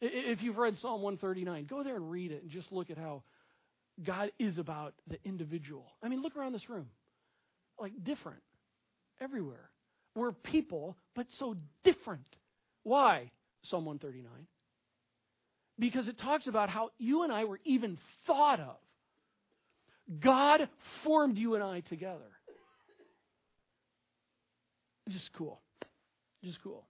If 0.00 0.42
you've 0.42 0.58
read 0.58 0.78
Psalm 0.78 1.02
139, 1.02 1.66
go 1.66 1.82
there 1.82 1.96
and 1.96 2.10
read 2.10 2.30
it 2.30 2.42
and 2.42 2.50
just 2.50 2.70
look 2.70 2.90
at 2.90 2.98
how 2.98 3.22
God 4.04 4.30
is 4.38 4.58
about 4.58 4.94
the 5.08 5.18
individual. 5.24 5.86
I 6.02 6.08
mean, 6.08 6.22
look 6.22 6.36
around 6.36 6.52
this 6.52 6.68
room. 6.68 6.88
Like, 7.80 7.92
different 8.04 8.42
everywhere. 9.20 9.70
We're 10.14 10.32
people, 10.32 10.96
but 11.14 11.26
so 11.38 11.56
different. 11.84 12.24
Why? 12.82 13.30
Psalm 13.64 13.84
139. 13.84 14.46
Because 15.78 16.08
it 16.08 16.18
talks 16.18 16.46
about 16.46 16.70
how 16.70 16.90
you 16.98 17.22
and 17.22 17.32
I 17.32 17.44
were 17.44 17.60
even 17.64 17.98
thought 18.26 18.60
of. 18.60 18.76
God 20.20 20.68
formed 21.04 21.36
you 21.36 21.54
and 21.54 21.64
I 21.64 21.80
together. 21.80 22.30
Just 25.08 25.30
cool. 25.36 25.60
Just 26.42 26.58
cool. 26.62 26.84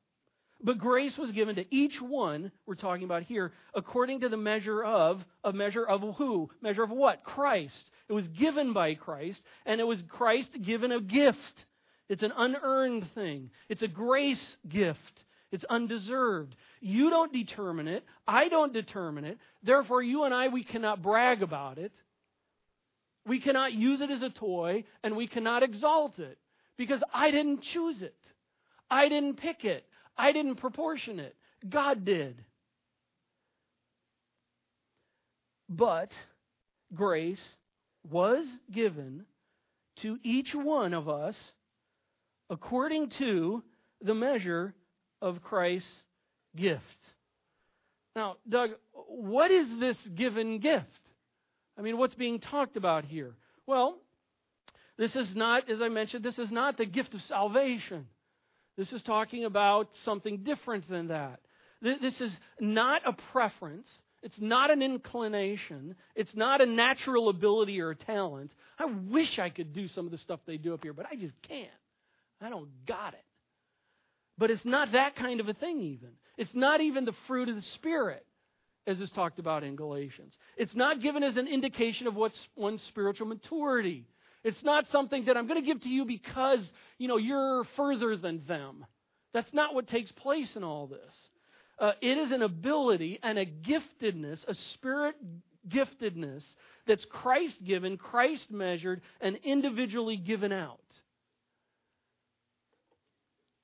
But 0.63 0.79
grace 0.79 1.19
was 1.19 1.31
given 1.33 1.57
to 1.57 1.75
each 1.75 2.01
one, 2.01 2.51
we're 2.65 2.77
talking 2.77 3.05
about 3.05 3.25
here, 3.25 3.53
according 3.75 4.21
to 4.21 4.29
the 4.29 4.39
measure 4.39 4.83
of, 4.83 5.23
a 5.45 5.53
measure 5.53 5.85
of 5.85 6.01
who? 6.17 6.51
Measure 6.63 6.83
of 6.83 6.91
what? 6.91 7.25
Christ. 7.25 7.91
It 8.09 8.15
was 8.15 8.27
given 8.29 8.73
by 8.73 8.95
Christ, 8.95 9.43
and 9.67 9.81
it 9.81 9.85
was 9.85 10.03
Christ 10.09 10.51
given 10.63 10.93
a 10.93 11.01
gift. 11.01 11.67
It's 12.09 12.23
an 12.23 12.33
unearned 12.37 13.07
thing. 13.15 13.51
It's 13.69 13.83
a 13.83 13.89
grace 13.89 14.57
gift. 14.67 15.25
It's 15.53 15.65
undeserved. 15.65 16.57
You 16.81 17.11
don't 17.11 17.33
determine 17.33 17.89
it. 17.89 18.05
I 18.27 18.49
don't 18.49 18.73
determine 18.73 19.25
it. 19.25 19.39
Therefore, 19.63 20.03
you 20.03 20.25
and 20.25 20.33
I, 20.33 20.49
we 20.49 20.65
cannot 20.65 21.03
brag 21.03 21.43
about 21.43 21.79
it. 21.79 21.93
We 23.27 23.41
cannot 23.41 23.73
use 23.73 24.01
it 24.01 24.11
as 24.11 24.23
a 24.23 24.31
toy, 24.31 24.85
and 25.03 25.17
we 25.17 25.27
cannot 25.27 25.63
exalt 25.63 26.19
it 26.19 26.39
because 26.77 27.01
I 27.13 27.31
didn't 27.31 27.63
choose 27.63 28.01
it. 28.01 28.17
I 28.91 29.09
didn't 29.09 29.37
pick 29.37 29.65
it. 29.65 29.85
I 30.17 30.33
didn't 30.33 30.57
proportion 30.57 31.21
it. 31.21 31.37
God 31.69 32.05
did. 32.05 32.43
But 35.69 36.11
grace 36.95 37.43
was 38.09 38.45
given 38.71 39.25
to 39.97 40.19
each 40.23 40.55
one 40.55 40.95
of 40.95 41.09
us 41.09 41.37
according 42.49 43.11
to 43.19 43.63
the 44.01 44.15
measure 44.15 44.75
of 45.21 45.43
Christ's 45.43 45.91
gift. 46.55 46.83
Now, 48.15 48.37
Doug, 48.49 48.71
what 48.93 49.51
is 49.51 49.67
this 49.81 49.97
given 50.15 50.59
gift? 50.59 50.87
I 51.79 51.83
mean, 51.83 51.99
what's 51.99 52.15
being 52.15 52.39
talked 52.39 52.77
about 52.77 53.05
here? 53.05 53.35
Well, 53.67 53.99
this 54.97 55.15
is 55.17 55.35
not, 55.35 55.69
as 55.69 55.83
I 55.83 55.89
mentioned, 55.89 56.25
this 56.25 56.39
is 56.39 56.51
not 56.51 56.79
the 56.79 56.87
gift 56.87 57.15
of 57.15 57.23
salvation. 57.23 58.07
This 58.77 58.93
is 58.93 59.03
talking 59.03 59.45
about 59.45 59.89
something 60.05 60.39
different 60.39 60.89
than 60.89 61.09
that. 61.09 61.41
This 61.83 62.21
is 62.21 62.33
not 62.61 63.03
a 63.07 63.13
preference. 63.33 63.89
It's 64.23 64.39
not 64.41 64.71
an 64.71 64.83
inclination. 64.83 65.95
It's 66.15 66.35
not 66.35 66.61
a 66.61 66.67
natural 66.67 67.29
ability 67.29 67.81
or 67.81 67.91
a 67.91 67.97
talent. 67.97 68.51
I 68.79 68.87
wish 68.87 69.39
I 69.39 69.51
could 69.51 69.73
do 69.73 69.89
some 69.89 70.05
of 70.07 70.13
the 70.13 70.19
stuff 70.19 70.41
they 70.47 70.57
do 70.57 70.75
up 70.75 70.83
here, 70.83 70.93
but 70.93 71.07
I 71.11 71.17
just 71.17 71.35
can't. 71.47 71.69
I 72.41 72.51
don't 72.51 72.69
got 72.87 73.15
it. 73.15 73.25
But 74.39 74.51
it's 74.51 74.65
not 74.65 74.93
that 74.93 75.17
kind 75.17 75.41
of 75.41 75.49
a 75.49 75.55
thing, 75.55 75.81
even. 75.81 76.11
It's 76.37 76.55
not 76.55 76.81
even 76.81 77.05
the 77.05 77.15
fruit 77.27 77.49
of 77.49 77.57
the 77.57 77.63
Spirit, 77.77 78.25
as 78.87 79.01
is 79.01 79.11
talked 79.13 79.39
about 79.39 79.65
in 79.65 79.77
Galatians. 79.77 80.35
It's 80.57 80.75
not 80.75 81.01
given 81.01 81.23
as 81.23 81.37
an 81.37 81.49
indication 81.49 82.07
of 82.07 82.15
what's 82.15 82.39
one's 82.55 82.83
spiritual 82.89 83.29
maturity. 83.29 84.07
It's 84.47 84.63
not 84.63 84.87
something 84.93 85.25
that 85.25 85.37
I'm 85.37 85.49
going 85.49 85.61
to 85.61 85.67
give 85.67 85.83
to 85.83 85.89
you 85.89 86.05
because, 86.05 86.61
you 86.99 87.09
know, 87.09 87.17
you're 87.17 87.65
further 87.77 88.17
than 88.17 88.45
them. 88.47 88.87
That's 89.35 89.53
not 89.53 89.75
what 89.75 89.89
takes 89.89 90.13
place 90.13 90.55
in 90.55 90.63
all 90.63 90.87
this. 90.87 91.01
Uh, 91.81 91.91
it 92.01 92.17
is 92.17 92.31
an 92.31 92.43
ability 92.43 93.19
and 93.25 93.41
a 93.41 93.45
giftedness, 93.45 94.47
a 94.47 94.55
spirit 94.75 95.17
giftedness 95.69 96.43
that's 96.87 97.05
Christ 97.07 97.57
given, 97.65 97.97
Christ 97.97 98.49
measured, 98.49 99.03
and 99.21 99.37
individually 99.43 100.17
given 100.17 100.53
out. 100.53 100.79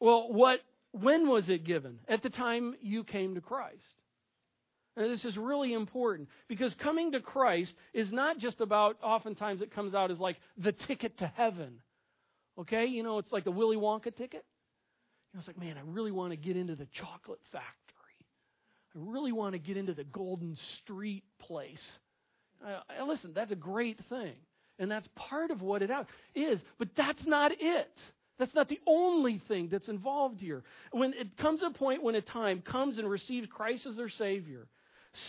Well, 0.01 0.33
what 0.33 0.59
when 0.91 1.29
was 1.29 1.49
it 1.49 1.62
given? 1.65 2.01
At 2.09 2.25
the 2.25 2.29
time 2.29 2.75
you 2.83 3.05
came 3.05 3.37
to 3.37 3.41
Christ. 3.41 3.79
And 4.97 5.11
this 5.11 5.25
is 5.25 5.37
really 5.37 5.73
important 5.73 6.29
because 6.49 6.75
coming 6.75 7.13
to 7.13 7.21
Christ 7.21 7.73
is 7.95 8.13
not 8.13 8.39
just 8.39 8.61
about, 8.61 8.97
oftentimes 9.03 9.63
it 9.63 9.75
comes 9.75 9.95
out 9.95 10.11
as 10.11 10.19
like 10.19 10.37
the 10.59 10.73
ticket 10.73 11.19
to 11.19 11.27
heaven. 11.35 11.79
Okay? 12.59 12.87
You 12.87 13.03
know, 13.03 13.19
it's 13.19 13.33
like 13.33 13.45
the 13.45 13.51
Willy 13.51 13.77
Wonka 13.77 14.15
ticket. 14.15 14.45
You 15.33 15.39
know, 15.39 15.39
it's 15.39 15.47
like, 15.47 15.59
man, 15.59 15.77
I 15.79 15.83
really 15.87 16.13
want 16.13 16.33
to 16.33 16.37
get 16.37 16.59
into 16.59 16.77
the 16.77 16.87
chocolate 16.93 17.41
factory. 17.51 17.73
I 18.95 18.99
really 18.99 19.33
want 19.33 19.55
to 19.55 19.59
get 19.59 19.79
into 19.79 19.95
the 19.95 20.05
Golden 20.05 20.59
Street 20.83 21.25
place. 21.41 21.83
Uh, 22.65 23.05
listen, 23.07 23.33
that's 23.35 23.51
a 23.51 23.57
great 23.57 23.99
thing. 24.11 24.35
And 24.79 24.91
that's 24.91 25.09
part 25.17 25.51
of 25.51 25.63
what 25.63 25.83
it 25.83 25.91
is. 26.35 26.61
But 26.79 26.89
that's 26.97 27.25
not 27.25 27.53
it. 27.59 27.93
That's 28.39 28.55
not 28.55 28.69
the 28.69 28.81
only 28.87 29.41
thing 29.49 29.69
that's 29.71 29.89
involved 29.89 30.41
here. 30.41 30.65
When 30.91 31.15
it 31.15 31.37
comes 31.37 31.63
a 31.63 31.71
point 31.71 32.03
when 32.03 32.15
a 32.15 32.21
time 32.21 32.61
comes 32.61 32.99
and 32.99 33.09
receives 33.09 33.47
Christ 33.51 33.87
as 33.87 33.97
their 33.97 34.09
Savior, 34.09 34.67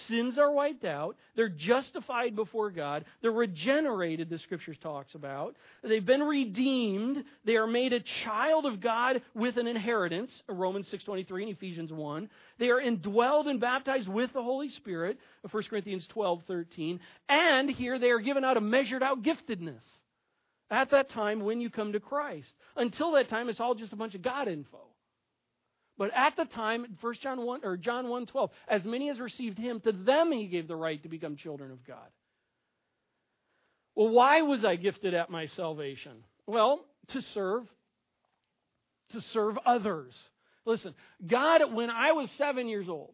sins 0.08 0.38
are 0.38 0.52
wiped 0.52 0.86
out. 0.86 1.16
They're 1.36 1.50
justified 1.50 2.36
before 2.36 2.70
God. 2.72 3.06
They're 3.22 3.32
regenerated, 3.32 4.30
the 4.30 4.40
Scriptures 4.40 4.78
talks 4.82 5.16
about. 5.16 5.56
They've 5.84 6.06
been 6.06 6.24
redeemed. 6.24 7.24
They 7.46 7.56
are 7.56 7.68
made 7.68 7.94
a 7.94 8.00
child 8.24 8.66
of 8.66 8.80
God 8.80 9.22
with 9.34 9.58
an 9.58 9.68
inheritance, 9.68 10.32
Romans 10.48 10.88
6.23 10.92 11.44
and 11.44 11.52
Ephesians 11.52 11.92
1. 11.92 12.30
They 12.60 12.70
are 12.70 12.82
indwelled 12.82 13.50
and 13.50 13.60
baptized 13.60 14.08
with 14.08 14.32
the 14.34 14.44
Holy 14.44 14.70
Spirit, 14.70 15.18
1 15.50 15.64
Corinthians 15.70 16.08
12.13. 16.16 17.00
And 17.30 17.70
here 17.70 18.00
they 18.00 18.10
are 18.10 18.20
given 18.20 18.44
out 18.44 18.58
a 18.58 18.62
measured 18.62 19.04
out 19.04 19.24
giftedness 19.24 19.84
at 20.70 20.92
that 20.92 21.10
time 21.12 21.42
when 21.42 21.62
you 21.62 21.70
come 21.70 21.94
to 21.94 22.00
Christ. 22.00 22.52
Until 22.76 23.12
that 23.14 23.30
time, 23.30 23.50
it's 23.50 23.60
all 23.60 23.76
just 23.76 23.94
a 23.94 23.98
bunch 23.98 24.16
of 24.16 24.22
God 24.22 24.48
info. 24.48 24.80
But 25.98 26.12
at 26.16 26.36
the 26.36 26.46
time, 26.46 26.98
1 27.00 27.14
John 27.22 27.46
1 27.46 27.62
or 27.64 27.78
John 27.78 28.10
1 28.10 28.26
12, 28.26 28.50
as 28.68 28.84
many 28.84 29.10
as 29.10 29.20
received 29.20 29.58
him, 29.58 29.80
to 29.82 29.92
them 29.92 30.32
he 30.32 30.48
gave 30.48 30.68
the 30.68 30.76
right 30.76 31.02
to 31.04 31.10
become 31.10 31.36
children 31.36 31.72
of 31.72 31.86
God. 31.86 32.10
Well, 33.96 34.10
why 34.10 34.42
was 34.42 34.66
I 34.66 34.76
gifted 34.76 35.14
at 35.14 35.30
my 35.30 35.46
salvation? 35.48 36.24
Well, 36.48 36.84
to 37.10 37.22
serve, 37.22 37.64
to 39.12 39.22
serve 39.22 39.58
others. 39.66 40.14
Listen, 40.66 40.96
God, 41.26 41.74
when 41.74 41.92
I 41.92 42.14
was 42.14 42.30
seven 42.32 42.68
years 42.68 42.90
old, 42.90 43.14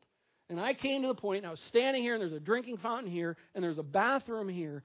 and 0.50 0.59
I 0.59 0.74
came 0.74 1.01
to 1.01 1.09
the 1.09 1.15
point, 1.15 1.39
and 1.39 1.48
I 1.48 1.51
was 1.51 1.62
standing 1.67 2.01
here, 2.01 2.13
and 2.15 2.21
there's 2.21 2.33
a 2.33 2.39
drinking 2.39 2.77
fountain 2.77 3.12
here, 3.12 3.36
and 3.53 3.63
there's 3.63 3.77
a 3.77 3.83
bathroom 3.83 4.48
here, 4.48 4.83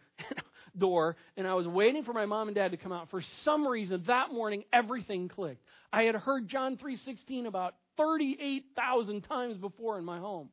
door 0.76 1.16
and 1.36 1.46
I 1.46 1.54
was 1.54 1.66
waiting 1.66 2.04
for 2.04 2.12
my 2.12 2.26
mom 2.26 2.48
and 2.48 2.54
dad 2.54 2.72
to 2.72 2.76
come 2.76 2.92
out. 2.92 3.10
For 3.10 3.22
some 3.44 3.66
reason 3.66 4.02
that 4.06 4.32
morning 4.32 4.64
everything 4.72 5.28
clicked. 5.28 5.62
I 5.92 6.04
had 6.04 6.14
heard 6.14 6.48
John 6.48 6.76
3:16 6.76 7.46
about 7.46 7.74
38,000 7.96 9.22
times 9.22 9.56
before 9.56 9.98
in 9.98 10.04
my 10.04 10.18
home 10.18 10.50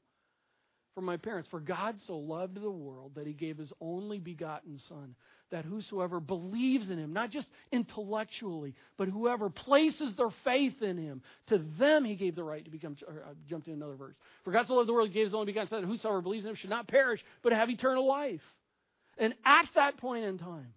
from 0.96 1.06
my 1.06 1.18
parents. 1.18 1.50
For 1.50 1.60
God 1.60 1.96
so 2.06 2.18
loved 2.18 2.62
the 2.62 2.70
world 2.70 3.14
that 3.16 3.28
he 3.28 3.34
gave 3.34 3.58
his 3.58 3.72
only 3.80 4.20
begotten 4.20 4.80
son 4.88 5.16
that 5.52 5.66
whosoever 5.66 6.20
believes 6.20 6.90
in 6.90 6.98
him, 6.98 7.14
not 7.14 7.30
just 7.30 7.48
intellectually, 7.72 8.74
but 8.98 9.08
whoever 9.10 9.50
places 9.50 10.16
their 10.16 10.32
faith 10.44 10.82
in 10.82 10.98
him, 10.98 11.22
to 11.48 11.60
them 11.78 12.06
he 12.06 12.16
gave 12.16 12.36
the 12.36 12.44
right 12.44 12.64
to 12.64 12.72
become. 12.72 12.96
Or 13.08 13.14
uh, 13.14 13.32
I 13.32 13.34
jumped 13.50 13.68
in 13.68 13.74
another 13.74 13.96
verse. 13.96 14.16
For 14.44 14.52
God 14.52 14.68
so 14.68 14.76
loved 14.76 14.90
the 14.90 14.94
world, 14.94 15.10
he 15.10 15.14
gave 15.14 15.26
his 15.26 15.34
only 15.34 15.48
begotten 15.48 15.70
son, 15.70 15.82
that 15.82 15.88
whosoever 15.88 16.22
believes 16.22 16.46
in 16.46 16.52
him 16.52 16.56
should 16.56 16.70
not 16.70 16.88
perish, 16.88 17.24
but 17.44 17.54
have 17.54 17.70
eternal 17.70 18.08
life. 18.08 18.42
And 19.18 19.34
at 19.46 19.66
that 19.76 19.98
point 19.98 20.24
in 20.24 20.38
time, 20.38 20.74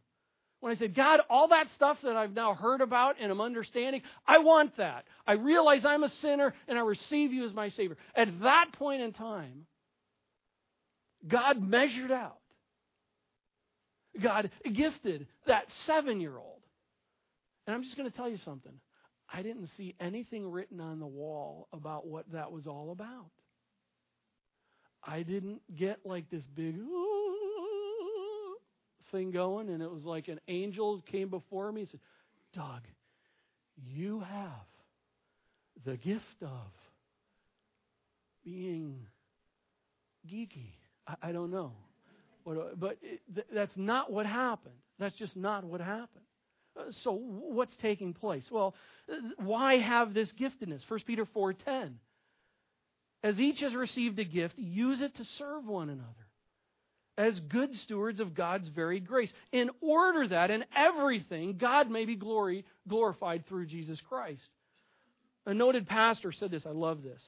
when 0.64 0.73
I 0.73 0.76
said, 0.76 0.94
God, 0.94 1.21
all 1.28 1.49
that 1.49 1.68
stuff 1.75 1.99
that 2.04 2.16
I've 2.16 2.33
now 2.33 2.54
heard 2.54 2.80
about 2.80 3.16
and 3.21 3.30
I'm 3.30 3.42
understanding, 3.42 4.00
I 4.26 4.38
want 4.38 4.78
that. 4.78 5.04
I 5.26 5.33
realize 5.33 5.85
I'm 5.85 6.02
a 6.02 6.09
sinner 6.09 6.54
and 6.66 6.78
I 6.78 6.80
receive 6.80 7.35
you 7.35 7.44
as 7.44 7.52
my 7.52 7.68
Savior. 7.68 7.99
At 8.16 8.40
that 8.40 8.71
point 8.73 9.02
in 9.02 9.12
time, 9.12 9.66
God 11.28 11.61
measured 11.61 12.11
out. 12.11 12.38
God 14.18 14.50
gifted 14.73 15.26
that 15.47 15.66
seven 15.85 16.18
year 16.18 16.38
old. 16.38 16.62
And 17.66 17.76
I'm 17.76 17.83
just 17.83 17.99
going 17.99 18.11
to 18.11 18.16
tell 18.16 18.30
you 18.30 18.38
something. 18.42 18.73
I 19.30 19.42
didn't 19.42 19.68
see 19.76 19.94
anything 20.00 20.50
written 20.50 20.80
on 20.80 20.99
the 20.99 21.06
wall 21.06 21.68
about 21.75 22.06
what 22.06 22.25
that 22.33 22.50
was 22.50 22.66
all 22.66 22.90
about. 22.90 23.28
I 25.06 25.25
didn't 25.25 25.61
get 25.76 25.99
like 26.06 26.30
this 26.30 26.44
big, 26.56 26.76
thing 29.14 29.30
going, 29.30 29.68
and 29.68 29.80
it 29.80 29.90
was 29.90 30.04
like 30.04 30.26
an 30.26 30.40
angel 30.49 31.00
came 31.11 31.28
before 31.28 31.71
me 31.71 31.83
and 31.83 31.90
said, 31.90 32.00
Doug, 32.52 32.83
you 33.87 34.21
have 34.21 34.50
the 35.85 35.97
gift 35.97 36.42
of 36.42 36.73
being 38.44 39.06
geeky. 40.28 40.73
I, 41.06 41.28
I 41.28 41.33
don't 41.33 41.52
know. 41.52 41.73
What, 42.42 42.78
but 42.78 42.99
it, 43.02 43.21
th- 43.33 43.47
that's 43.54 43.76
not 43.76 44.11
what 44.11 44.26
happened. 44.26 44.75
That's 44.99 45.14
just 45.14 45.37
not 45.37 45.62
what 45.64 45.80
happened. 45.80 46.25
Uh, 46.76 46.85
so 47.04 47.12
what's 47.12 47.75
taking 47.80 48.14
place? 48.14 48.44
Well, 48.50 48.75
why 49.37 49.78
have 49.78 50.12
this 50.12 50.30
giftedness? 50.40 50.80
1 50.88 51.00
Peter 51.06 51.25
4:10. 51.25 51.92
As 53.23 53.38
each 53.38 53.61
has 53.61 53.75
received 53.75 54.18
a 54.18 54.25
gift, 54.25 54.54
use 54.59 55.00
it 55.00 55.16
to 55.16 55.25
serve 55.38 55.66
one 55.66 55.88
another 55.88 56.25
as 57.16 57.38
good 57.40 57.75
stewards 57.75 58.21
of 58.21 58.35
God's 58.35 58.68
varied 58.68 59.06
grace, 59.06 59.33
in 59.52 59.71
order 59.80 60.26
that 60.28 60.50
in 60.50 60.64
everything 60.76 61.56
God 61.56 61.90
may 61.90 62.04
be 62.04 62.16
glory, 62.16 62.64
glorified 62.88 63.47
through 63.47 63.66
Jesus 63.66 64.00
Christ. 64.09 64.49
A 65.47 65.54
noted 65.54 65.87
pastor 65.87 66.33
said 66.33 66.50
this, 66.50 66.66
I 66.66 66.71
love 66.71 67.02
this. 67.02 67.23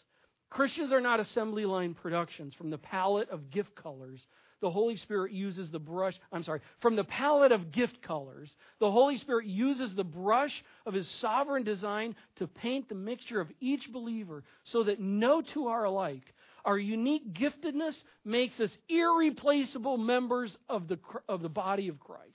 Christians 0.51 0.93
are 0.93 1.01
not 1.01 1.21
assembly 1.21 1.67
line 1.67 1.95
productions 1.95 2.55
from 2.55 2.71
the 2.71 2.79
palette 2.79 3.31
of 3.31 3.51
gift 3.51 3.75
colors. 3.75 4.21
The 4.61 4.71
Holy 4.71 4.97
Spirit 4.97 5.33
uses 5.33 5.71
the 5.71 5.79
brush, 5.79 6.15
I'm 6.33 6.43
sorry, 6.43 6.61
from 6.81 6.97
the 6.97 7.05
palette 7.05 7.53
of 7.53 7.73
gift 7.73 8.01
colors, 8.01 8.51
the 8.79 8.91
Holy 8.91 9.19
Spirit 9.19 9.47
uses 9.47 9.95
the 9.95 10.05
brush 10.05 10.65
of 10.87 10.95
His 10.95 11.09
sovereign 11.21 11.63
design 11.63 12.17
to 12.37 12.47
paint 12.47 12.89
the 12.89 12.95
mixture 12.95 13.41
of 13.41 13.51
each 13.61 13.93
believer 13.93 14.45
so 14.65 14.85
that 14.85 14.99
no 14.99 15.43
two 15.43 15.67
are 15.67 15.85
alike, 15.85 16.35
Our 16.67 16.79
unique 16.79 17.33
giftedness 17.33 17.95
makes 18.25 18.59
us 18.59 18.71
irreplaceable 18.89 19.99
members 19.99 20.55
of 20.69 20.89
the, 20.89 20.99
of 21.29 21.41
the 21.41 21.49
body 21.49 21.87
of 21.87 22.01
Christ. 22.01 22.27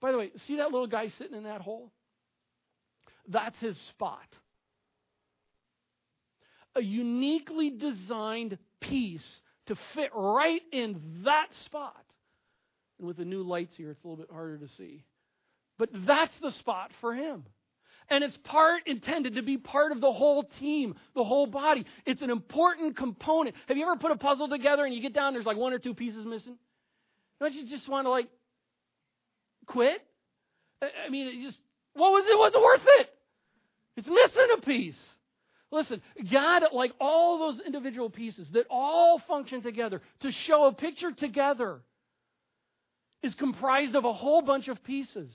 By 0.00 0.12
the 0.12 0.18
way, 0.18 0.30
see 0.46 0.56
that 0.56 0.70
little 0.70 0.86
guy 0.86 1.08
sitting 1.18 1.36
in 1.36 1.44
that 1.44 1.60
hole? 1.60 1.90
That's 3.28 3.58
his 3.58 3.76
spot. 3.90 4.26
A 6.76 6.80
uniquely 6.80 7.70
designed 7.70 8.56
piece 8.80 9.26
to 9.66 9.76
fit 9.94 10.10
right 10.14 10.62
in 10.72 11.22
that 11.24 11.48
spot. 11.66 12.04
And 12.98 13.08
with 13.08 13.16
the 13.16 13.24
new 13.24 13.42
lights 13.42 13.74
here, 13.76 13.90
it's 13.90 14.04
a 14.04 14.06
little 14.06 14.24
bit 14.24 14.32
harder 14.32 14.58
to 14.58 14.68
see. 14.78 15.04
But 15.76 15.90
that's 16.06 16.32
the 16.40 16.52
spot 16.52 16.92
for 17.00 17.14
him. 17.14 17.44
And 18.12 18.22
it's 18.22 18.36
part 18.44 18.86
intended 18.86 19.36
to 19.36 19.42
be 19.42 19.56
part 19.56 19.90
of 19.90 20.02
the 20.02 20.12
whole 20.12 20.44
team, 20.60 20.96
the 21.14 21.24
whole 21.24 21.46
body. 21.46 21.86
It's 22.04 22.20
an 22.20 22.28
important 22.28 22.94
component. 22.94 23.56
Have 23.68 23.78
you 23.78 23.84
ever 23.84 23.96
put 23.96 24.10
a 24.10 24.16
puzzle 24.16 24.50
together 24.50 24.84
and 24.84 24.94
you 24.94 25.00
get 25.00 25.14
down, 25.14 25.32
there's 25.32 25.46
like 25.46 25.56
one 25.56 25.72
or 25.72 25.78
two 25.78 25.94
pieces 25.94 26.26
missing? 26.26 26.58
Don't 27.40 27.54
you 27.54 27.66
just 27.66 27.88
want 27.88 28.04
to 28.04 28.10
like 28.10 28.28
quit? 29.64 30.02
I 30.82 31.08
mean, 31.08 31.26
it 31.26 31.42
just 31.42 31.58
what 31.94 32.12
was 32.12 32.24
it? 32.28 32.38
Was 32.38 32.52
it 32.54 32.60
worth 32.60 32.86
it? 33.00 33.08
It's 33.96 34.06
missing 34.06 34.48
a 34.58 34.60
piece. 34.60 35.00
Listen, 35.70 36.02
God, 36.30 36.64
like 36.74 36.92
all 37.00 37.38
those 37.38 37.64
individual 37.64 38.10
pieces 38.10 38.46
that 38.52 38.66
all 38.68 39.22
function 39.26 39.62
together 39.62 40.02
to 40.20 40.30
show 40.30 40.66
a 40.66 40.72
picture 40.74 41.12
together, 41.12 41.80
is 43.22 43.34
comprised 43.36 43.94
of 43.94 44.04
a 44.04 44.12
whole 44.12 44.42
bunch 44.42 44.68
of 44.68 44.84
pieces. 44.84 45.30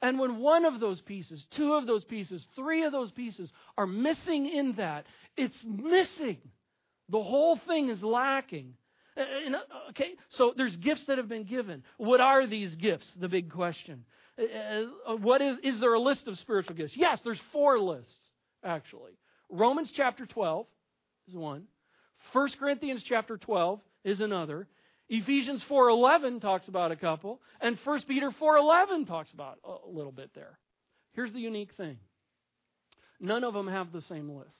And 0.00 0.18
when 0.18 0.38
one 0.38 0.64
of 0.64 0.78
those 0.78 1.00
pieces, 1.00 1.44
two 1.56 1.74
of 1.74 1.86
those 1.86 2.04
pieces, 2.04 2.46
three 2.54 2.84
of 2.84 2.92
those 2.92 3.10
pieces 3.10 3.52
are 3.76 3.86
missing 3.86 4.46
in 4.46 4.74
that, 4.74 5.06
it's 5.36 5.58
missing. 5.64 6.38
The 7.08 7.22
whole 7.22 7.56
thing 7.66 7.88
is 7.88 8.02
lacking. 8.02 8.74
Okay, 9.90 10.12
so 10.30 10.54
there's 10.56 10.76
gifts 10.76 11.04
that 11.06 11.18
have 11.18 11.28
been 11.28 11.44
given. 11.44 11.82
What 11.96 12.20
are 12.20 12.46
these 12.46 12.74
gifts? 12.76 13.10
The 13.18 13.28
big 13.28 13.50
question. 13.50 14.04
What 15.06 15.42
is, 15.42 15.56
is 15.64 15.80
there 15.80 15.94
a 15.94 16.00
list 16.00 16.28
of 16.28 16.38
spiritual 16.38 16.76
gifts? 16.76 16.92
Yes, 16.96 17.18
there's 17.24 17.40
four 17.50 17.80
lists, 17.80 18.14
actually. 18.62 19.18
Romans 19.50 19.90
chapter 19.96 20.26
12 20.26 20.66
is 21.26 21.34
one. 21.34 21.64
1 22.32 22.50
Corinthians 22.60 23.02
chapter 23.02 23.36
12 23.36 23.80
is 24.04 24.20
another. 24.20 24.68
Ephesians 25.08 25.62
4:11 25.68 26.40
talks 26.40 26.68
about 26.68 26.92
a 26.92 26.96
couple, 26.96 27.40
and 27.60 27.78
1 27.78 28.02
Peter 28.06 28.30
4:11 28.30 29.06
talks 29.06 29.32
about 29.32 29.58
a 29.64 29.88
little 29.88 30.12
bit 30.12 30.30
there. 30.34 30.58
Here's 31.12 31.32
the 31.32 31.40
unique 31.40 31.72
thing. 31.74 31.98
None 33.20 33.42
of 33.42 33.54
them 33.54 33.66
have 33.66 33.90
the 33.90 34.02
same 34.02 34.30
list. 34.30 34.50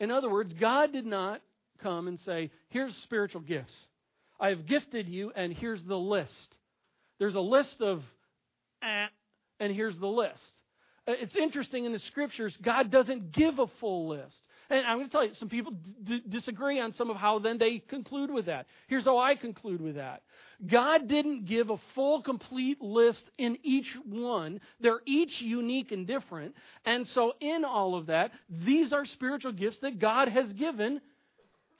In 0.00 0.10
other 0.10 0.30
words, 0.30 0.52
God 0.54 0.92
did 0.92 1.06
not 1.06 1.42
come 1.80 2.08
and 2.08 2.18
say, 2.20 2.50
"Here's 2.68 2.96
spiritual 3.02 3.42
gifts. 3.42 3.74
I 4.40 4.48
have 4.48 4.66
gifted 4.66 5.08
you 5.08 5.32
and 5.32 5.52
here's 5.52 5.82
the 5.84 5.98
list." 5.98 6.56
There's 7.18 7.34
a 7.34 7.40
list 7.40 7.80
of 7.80 8.02
eh, 8.82 9.08
and 9.60 9.74
here's 9.74 9.98
the 9.98 10.08
list. 10.08 10.62
Uh, 11.06 11.12
it's 11.12 11.36
interesting 11.36 11.84
in 11.84 11.92
the 11.92 11.98
scriptures, 11.98 12.56
God 12.62 12.90
doesn't 12.90 13.32
give 13.32 13.58
a 13.58 13.66
full 13.80 14.08
list. 14.08 14.36
And 14.70 14.86
I'm 14.86 14.98
going 14.98 15.06
to 15.06 15.12
tell 15.12 15.24
you, 15.24 15.34
some 15.34 15.48
people 15.48 15.72
d- 16.04 16.22
disagree 16.28 16.78
on 16.78 16.92
some 16.94 17.08
of 17.08 17.16
how 17.16 17.38
then 17.38 17.56
they 17.58 17.78
conclude 17.78 18.30
with 18.30 18.46
that. 18.46 18.66
Here's 18.88 19.04
how 19.04 19.18
I 19.18 19.34
conclude 19.34 19.80
with 19.80 19.94
that 19.94 20.22
God 20.66 21.08
didn't 21.08 21.46
give 21.46 21.70
a 21.70 21.78
full, 21.94 22.22
complete 22.22 22.80
list 22.82 23.22
in 23.38 23.56
each 23.62 23.86
one. 24.04 24.60
They're 24.80 25.00
each 25.06 25.40
unique 25.40 25.92
and 25.92 26.06
different. 26.06 26.54
And 26.84 27.06
so, 27.08 27.32
in 27.40 27.64
all 27.64 27.94
of 27.94 28.06
that, 28.06 28.32
these 28.50 28.92
are 28.92 29.06
spiritual 29.06 29.52
gifts 29.52 29.78
that 29.82 29.98
God 29.98 30.28
has 30.28 30.52
given. 30.52 31.00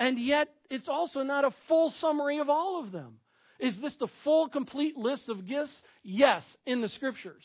And 0.01 0.19
yet, 0.19 0.49
it's 0.71 0.89
also 0.89 1.23
not 1.23 1.45
a 1.45 1.53
full 1.67 1.93
summary 2.01 2.39
of 2.39 2.49
all 2.49 2.83
of 2.83 2.93
them. 2.93 3.19
Is 3.59 3.77
this 3.79 3.95
the 3.97 4.09
full, 4.23 4.49
complete 4.49 4.97
list 4.97 5.29
of 5.29 5.47
gifts? 5.47 5.73
Yes, 6.05 6.43
in 6.65 6.81
the 6.81 6.89
scriptures. 6.89 7.43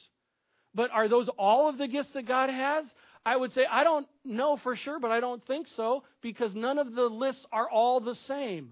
But 0.75 0.91
are 0.91 1.07
those 1.07 1.29
all 1.37 1.69
of 1.69 1.77
the 1.77 1.87
gifts 1.87 2.09
that 2.13 2.27
God 2.27 2.49
has? 2.49 2.85
I 3.25 3.35
would 3.35 3.53
say 3.53 3.65
I 3.69 3.83
don't 3.83 4.07
know 4.25 4.57
for 4.57 4.75
sure, 4.75 4.99
but 4.99 5.11
I 5.11 5.19
don't 5.19 5.45
think 5.45 5.67
so 5.75 6.03
because 6.21 6.53
none 6.53 6.77
of 6.77 6.93
the 6.93 7.03
lists 7.03 7.45
are 7.51 7.69
all 7.69 7.99
the 7.99 8.15
same. 8.27 8.71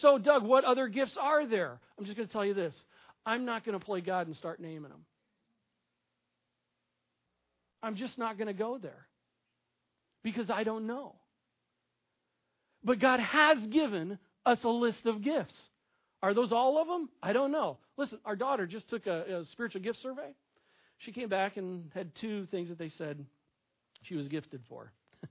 So, 0.00 0.18
Doug, 0.18 0.44
what 0.44 0.64
other 0.64 0.88
gifts 0.88 1.16
are 1.18 1.46
there? 1.46 1.80
I'm 1.98 2.04
just 2.04 2.16
going 2.16 2.28
to 2.28 2.32
tell 2.32 2.44
you 2.44 2.54
this 2.54 2.74
I'm 3.24 3.44
not 3.44 3.64
going 3.64 3.78
to 3.78 3.84
play 3.84 4.00
God 4.00 4.26
and 4.26 4.36
start 4.36 4.60
naming 4.60 4.90
them. 4.90 5.04
I'm 7.82 7.96
just 7.96 8.18
not 8.18 8.36
going 8.36 8.48
to 8.48 8.54
go 8.54 8.78
there 8.78 9.06
because 10.22 10.50
I 10.50 10.64
don't 10.64 10.86
know. 10.86 11.14
But 12.82 12.98
God 12.98 13.20
has 13.20 13.58
given 13.68 14.18
us 14.44 14.58
a 14.64 14.68
list 14.68 15.06
of 15.06 15.22
gifts. 15.22 15.56
Are 16.22 16.34
those 16.34 16.50
all 16.50 16.80
of 16.80 16.88
them? 16.88 17.08
I 17.22 17.32
don't 17.32 17.52
know. 17.52 17.78
Listen, 17.96 18.18
our 18.24 18.34
daughter 18.34 18.66
just 18.66 18.88
took 18.88 19.06
a, 19.06 19.40
a 19.40 19.44
spiritual 19.52 19.82
gift 19.82 20.00
survey. 20.00 20.34
She 20.98 21.12
came 21.12 21.28
back 21.28 21.56
and 21.56 21.90
had 21.94 22.10
two 22.20 22.46
things 22.46 22.70
that 22.70 22.78
they 22.78 22.90
said 22.98 23.24
she 24.02 24.14
was 24.14 24.28
gifted 24.28 24.62
for. 24.68 24.92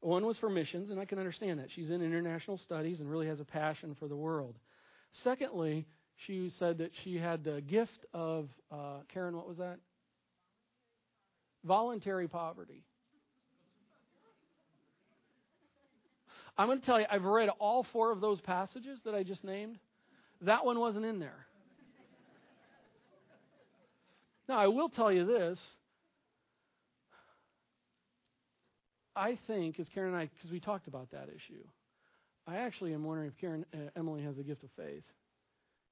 One 0.00 0.26
was 0.26 0.36
for 0.38 0.50
missions, 0.50 0.90
and 0.90 1.00
I 1.00 1.04
can 1.04 1.18
understand 1.18 1.60
that. 1.60 1.68
She's 1.74 1.90
in 1.90 2.02
international 2.02 2.58
studies 2.58 3.00
and 3.00 3.10
really 3.10 3.26
has 3.26 3.40
a 3.40 3.44
passion 3.44 3.96
for 3.98 4.08
the 4.08 4.16
world. 4.16 4.56
Secondly, 5.22 5.86
she 6.26 6.50
said 6.58 6.78
that 6.78 6.90
she 7.02 7.16
had 7.16 7.44
the 7.44 7.60
gift 7.60 8.06
of, 8.12 8.48
uh, 8.70 8.98
Karen, 9.12 9.36
what 9.36 9.48
was 9.48 9.58
that? 9.58 9.78
Voluntary 11.64 12.28
poverty. 12.28 12.84
I'm 16.56 16.68
going 16.68 16.80
to 16.80 16.86
tell 16.86 17.00
you, 17.00 17.06
I've 17.10 17.24
read 17.24 17.48
all 17.58 17.84
four 17.92 18.12
of 18.12 18.20
those 18.20 18.40
passages 18.40 18.98
that 19.04 19.14
I 19.14 19.24
just 19.24 19.42
named. 19.42 19.78
That 20.42 20.64
one 20.64 20.78
wasn't 20.78 21.04
in 21.04 21.18
there. 21.18 21.46
Now, 24.48 24.58
I 24.58 24.66
will 24.68 24.88
tell 24.88 25.10
you 25.10 25.24
this 25.24 25.58
I 29.16 29.38
think, 29.46 29.78
as 29.78 29.88
Karen 29.88 30.12
and 30.12 30.20
I, 30.20 30.28
because 30.34 30.50
we 30.50 30.60
talked 30.60 30.88
about 30.88 31.10
that 31.12 31.28
issue, 31.28 31.62
I 32.46 32.56
actually 32.56 32.92
am 32.92 33.04
wondering 33.04 33.28
if 33.28 33.36
Karen, 33.38 33.64
uh, 33.72 33.90
Emily 33.96 34.22
has 34.22 34.38
a 34.38 34.42
gift 34.42 34.64
of 34.64 34.70
faith. 34.76 35.04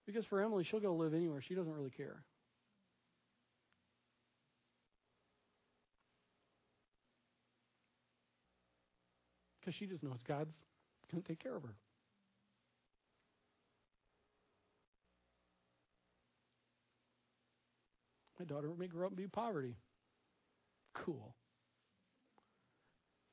Because 0.06 0.24
for 0.24 0.40
Emily, 0.42 0.64
she'll 0.64 0.80
go 0.80 0.94
live 0.94 1.14
anywhere. 1.14 1.40
She 1.46 1.54
doesn't 1.54 1.72
really 1.72 1.90
care. 1.90 2.22
Because 9.60 9.76
she 9.76 9.86
just 9.86 10.02
knows 10.02 10.18
God's 10.26 10.50
going 11.10 11.22
to 11.22 11.28
take 11.28 11.40
care 11.40 11.54
of 11.54 11.62
her. 11.62 11.74
My 18.40 18.44
daughter 18.44 18.68
may 18.76 18.88
grow 18.88 19.06
up 19.06 19.12
and 19.12 19.16
be 19.16 19.28
poverty. 19.28 19.76
Cool. 20.94 21.32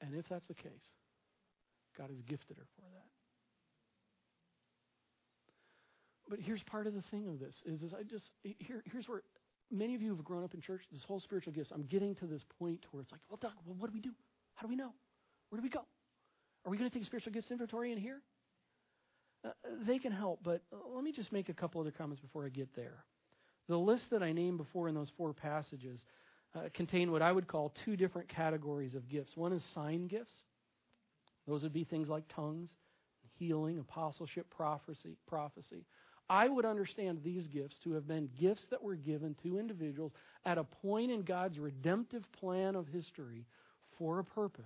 And 0.01 0.15
if 0.15 0.27
that's 0.29 0.47
the 0.47 0.53
case, 0.53 0.87
God 1.97 2.09
has 2.09 2.21
gifted 2.21 2.57
her 2.57 2.65
for 2.75 2.81
that. 2.93 3.09
But 6.29 6.39
here's 6.39 6.61
part 6.63 6.87
of 6.87 6.93
the 6.93 7.01
thing 7.09 7.27
of 7.27 7.39
this 7.39 7.55
is, 7.65 7.81
is 7.81 7.93
I 7.93 8.03
just 8.03 8.25
here 8.43 8.83
here's 8.91 9.09
where 9.09 9.23
many 9.71 9.95
of 9.95 10.01
you 10.01 10.15
have 10.15 10.23
grown 10.23 10.43
up 10.43 10.53
in 10.53 10.61
church. 10.61 10.81
This 10.91 11.03
whole 11.03 11.19
spiritual 11.19 11.53
gifts. 11.53 11.71
I'm 11.73 11.83
getting 11.83 12.15
to 12.15 12.27
this 12.27 12.43
point 12.59 12.85
where 12.91 13.01
it's 13.01 13.11
like, 13.11 13.21
well, 13.29 13.39
Doug, 13.41 13.51
well, 13.65 13.75
what 13.79 13.87
do 13.89 13.93
we 13.93 13.99
do? 13.99 14.11
How 14.55 14.67
do 14.67 14.69
we 14.69 14.75
know? 14.75 14.93
Where 15.49 15.59
do 15.59 15.63
we 15.63 15.69
go? 15.69 15.85
Are 16.65 16.69
we 16.69 16.77
going 16.77 16.89
to 16.89 16.95
take 16.95 17.05
spiritual 17.05 17.33
gifts 17.33 17.49
inventory 17.51 17.91
in 17.91 17.97
here? 17.97 18.21
Uh, 19.45 19.51
they 19.87 19.97
can 19.97 20.11
help, 20.11 20.39
but 20.43 20.61
let 20.93 21.03
me 21.03 21.11
just 21.13 21.31
make 21.31 21.49
a 21.49 21.53
couple 21.53 21.79
other 21.79 21.91
comments 21.91 22.21
before 22.21 22.45
I 22.45 22.49
get 22.49 22.75
there. 22.75 23.05
The 23.69 23.77
list 23.77 24.03
that 24.11 24.21
I 24.21 24.33
named 24.33 24.57
before 24.57 24.89
in 24.89 24.95
those 24.95 25.11
four 25.17 25.33
passages 25.33 26.01
uh, 26.55 26.61
contain 26.73 27.11
what 27.11 27.21
I 27.21 27.31
would 27.31 27.47
call 27.47 27.73
two 27.85 27.95
different 27.95 28.29
categories 28.29 28.95
of 28.95 29.07
gifts. 29.07 29.35
One 29.35 29.53
is 29.53 29.63
sign 29.73 30.07
gifts. 30.07 30.33
Those 31.47 31.63
would 31.63 31.73
be 31.73 31.83
things 31.83 32.09
like 32.09 32.23
tongues, 32.33 32.69
healing, 33.37 33.79
apostleship, 33.79 34.47
prophecy, 34.49 35.17
prophecy. 35.27 35.85
I 36.29 36.47
would 36.47 36.65
understand 36.65 37.21
these 37.23 37.47
gifts 37.47 37.75
to 37.83 37.93
have 37.93 38.07
been 38.07 38.29
gifts 38.39 38.63
that 38.69 38.83
were 38.83 38.95
given 38.95 39.35
to 39.43 39.57
individuals 39.57 40.11
at 40.45 40.59
a 40.59 40.63
point 40.63 41.11
in 41.11 41.23
God's 41.23 41.57
redemptive 41.57 42.23
plan 42.39 42.75
of 42.75 42.87
history 42.87 43.45
for 43.97 44.19
a 44.19 44.23
purpose. 44.23 44.65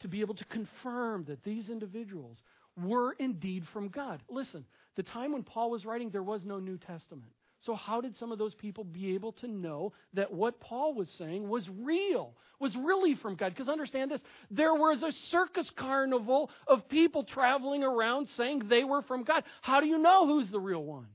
To 0.00 0.08
be 0.08 0.20
able 0.20 0.34
to 0.34 0.44
confirm 0.44 1.24
that 1.24 1.42
these 1.42 1.68
individuals 1.68 2.38
were 2.80 3.14
indeed 3.18 3.64
from 3.72 3.88
God. 3.88 4.22
Listen, 4.28 4.64
the 4.96 5.02
time 5.02 5.32
when 5.32 5.42
Paul 5.42 5.70
was 5.70 5.84
writing, 5.84 6.10
there 6.10 6.22
was 6.22 6.44
no 6.44 6.58
New 6.58 6.78
Testament. 6.78 7.32
So, 7.64 7.74
how 7.74 8.00
did 8.00 8.16
some 8.18 8.30
of 8.30 8.38
those 8.38 8.54
people 8.54 8.84
be 8.84 9.14
able 9.14 9.32
to 9.32 9.48
know 9.48 9.92
that 10.12 10.32
what 10.32 10.60
Paul 10.60 10.94
was 10.94 11.08
saying 11.16 11.48
was 11.48 11.66
real, 11.82 12.34
was 12.60 12.76
really 12.76 13.14
from 13.14 13.36
God? 13.36 13.54
Because 13.54 13.68
understand 13.68 14.10
this 14.10 14.20
there 14.50 14.74
was 14.74 15.02
a 15.02 15.12
circus 15.30 15.70
carnival 15.76 16.50
of 16.66 16.88
people 16.88 17.24
traveling 17.24 17.82
around 17.82 18.28
saying 18.36 18.68
they 18.68 18.84
were 18.84 19.02
from 19.02 19.24
God. 19.24 19.44
How 19.62 19.80
do 19.80 19.86
you 19.86 19.98
know 19.98 20.26
who's 20.26 20.50
the 20.50 20.60
real 20.60 20.84
one? 20.84 21.06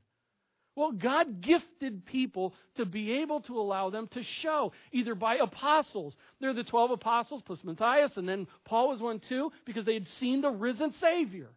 Well, 0.76 0.92
God 0.94 1.42
gifted 1.42 2.06
people 2.06 2.54
to 2.78 2.86
be 2.86 3.22
able 3.22 3.42
to 3.42 3.60
allow 3.60 3.90
them 3.90 4.08
to 4.14 4.24
show, 4.24 4.72
either 4.94 5.14
by 5.14 5.36
apostles. 5.36 6.16
They're 6.40 6.54
the 6.54 6.64
12 6.64 6.92
apostles 6.92 7.42
plus 7.46 7.64
Matthias, 7.64 8.16
and 8.16 8.28
then 8.28 8.48
Paul 8.64 8.90
was 8.90 9.02
one 9.02 9.20
too, 9.20 9.52
because 9.66 9.86
they 9.86 9.96
had 9.96 10.08
seen 10.20 10.42
the 10.42 10.50
risen 10.50 10.94
Savior. 11.02 11.50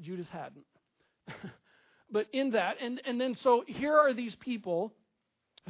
Judas 0.00 0.28
hadn't. 0.30 0.66
but 2.10 2.26
in 2.32 2.50
that, 2.50 2.76
and, 2.80 3.00
and 3.04 3.20
then 3.20 3.34
so 3.36 3.64
here 3.66 3.96
are 3.96 4.12
these 4.12 4.34
people 4.36 4.92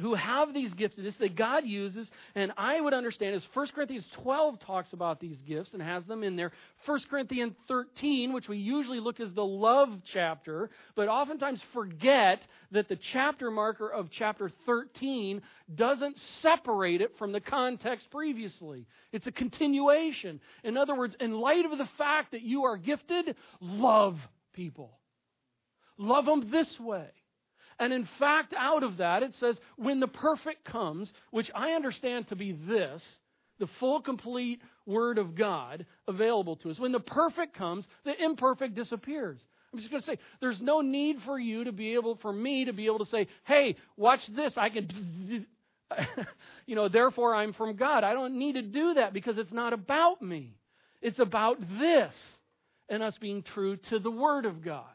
who 0.01 0.13
have 0.13 0.53
these 0.53 0.73
giftedness 0.73 1.17
that 1.19 1.37
God 1.37 1.65
uses, 1.65 2.09
and 2.35 2.51
I 2.57 2.81
would 2.81 2.93
understand 2.93 3.33
as 3.35 3.43
1 3.53 3.67
Corinthians 3.73 4.05
12 4.23 4.59
talks 4.59 4.91
about 4.91 5.21
these 5.21 5.41
gifts 5.43 5.71
and 5.71 5.81
has 5.81 6.03
them 6.03 6.21
in 6.21 6.35
there. 6.35 6.51
1 6.85 6.99
Corinthians 7.09 7.53
13, 7.69 8.33
which 8.33 8.49
we 8.49 8.57
usually 8.57 8.99
look 8.99 9.21
as 9.21 9.31
the 9.31 9.45
love 9.45 9.89
chapter, 10.11 10.69
but 10.95 11.07
oftentimes 11.07 11.61
forget 11.73 12.41
that 12.71 12.89
the 12.89 12.97
chapter 13.13 13.49
marker 13.49 13.87
of 13.87 14.09
chapter 14.11 14.51
13 14.65 15.41
doesn't 15.73 16.17
separate 16.41 16.99
it 16.99 17.17
from 17.17 17.31
the 17.31 17.39
context 17.39 18.09
previously. 18.11 18.85
It's 19.13 19.27
a 19.27 19.31
continuation. 19.31 20.41
In 20.65 20.75
other 20.75 20.95
words, 20.95 21.15
in 21.21 21.31
light 21.31 21.63
of 21.63 21.77
the 21.77 21.89
fact 21.97 22.31
that 22.31 22.41
you 22.41 22.65
are 22.65 22.75
gifted, 22.75 23.35
love 23.61 24.17
people. 24.51 24.99
Love 25.97 26.25
them 26.25 26.49
this 26.51 26.73
way. 26.79 27.07
And 27.79 27.91
in 27.91 28.07
fact, 28.19 28.53
out 28.57 28.83
of 28.83 28.97
that, 28.97 29.23
it 29.23 29.35
says, 29.39 29.57
when 29.75 29.99
the 29.99 30.07
perfect 30.07 30.63
comes, 30.65 31.11
which 31.31 31.51
I 31.53 31.71
understand 31.71 32.29
to 32.29 32.35
be 32.35 32.53
this, 32.53 33.01
the 33.59 33.67
full, 33.79 34.01
complete 34.01 34.61
Word 34.85 35.17
of 35.17 35.35
God 35.35 35.85
available 36.07 36.57
to 36.57 36.69
us. 36.69 36.79
When 36.79 36.91
the 36.91 36.99
perfect 36.99 37.55
comes, 37.57 37.85
the 38.03 38.13
imperfect 38.23 38.75
disappears. 38.75 39.39
I'm 39.73 39.79
just 39.79 39.91
going 39.91 40.01
to 40.01 40.07
say, 40.07 40.19
there's 40.39 40.61
no 40.61 40.81
need 40.81 41.17
for 41.25 41.37
you 41.37 41.65
to 41.65 41.71
be 41.71 41.95
able, 41.95 42.17
for 42.21 42.31
me 42.31 42.65
to 42.65 42.73
be 42.73 42.85
able 42.85 42.99
to 42.99 43.05
say, 43.05 43.27
hey, 43.43 43.75
watch 43.97 44.21
this. 44.33 44.53
I 44.55 44.69
can, 44.69 45.45
you 46.65 46.75
know, 46.75 46.87
therefore 46.87 47.35
I'm 47.35 47.51
from 47.53 47.75
God. 47.75 48.03
I 48.03 48.13
don't 48.13 48.37
need 48.37 48.53
to 48.53 48.61
do 48.61 48.93
that 48.93 49.11
because 49.13 49.37
it's 49.37 49.51
not 49.51 49.73
about 49.73 50.21
me. 50.21 50.55
It's 51.01 51.19
about 51.19 51.59
this 51.77 52.13
and 52.87 53.03
us 53.03 53.15
being 53.19 53.43
true 53.43 53.77
to 53.89 53.99
the 53.99 54.11
Word 54.11 54.45
of 54.45 54.63
God. 54.63 54.85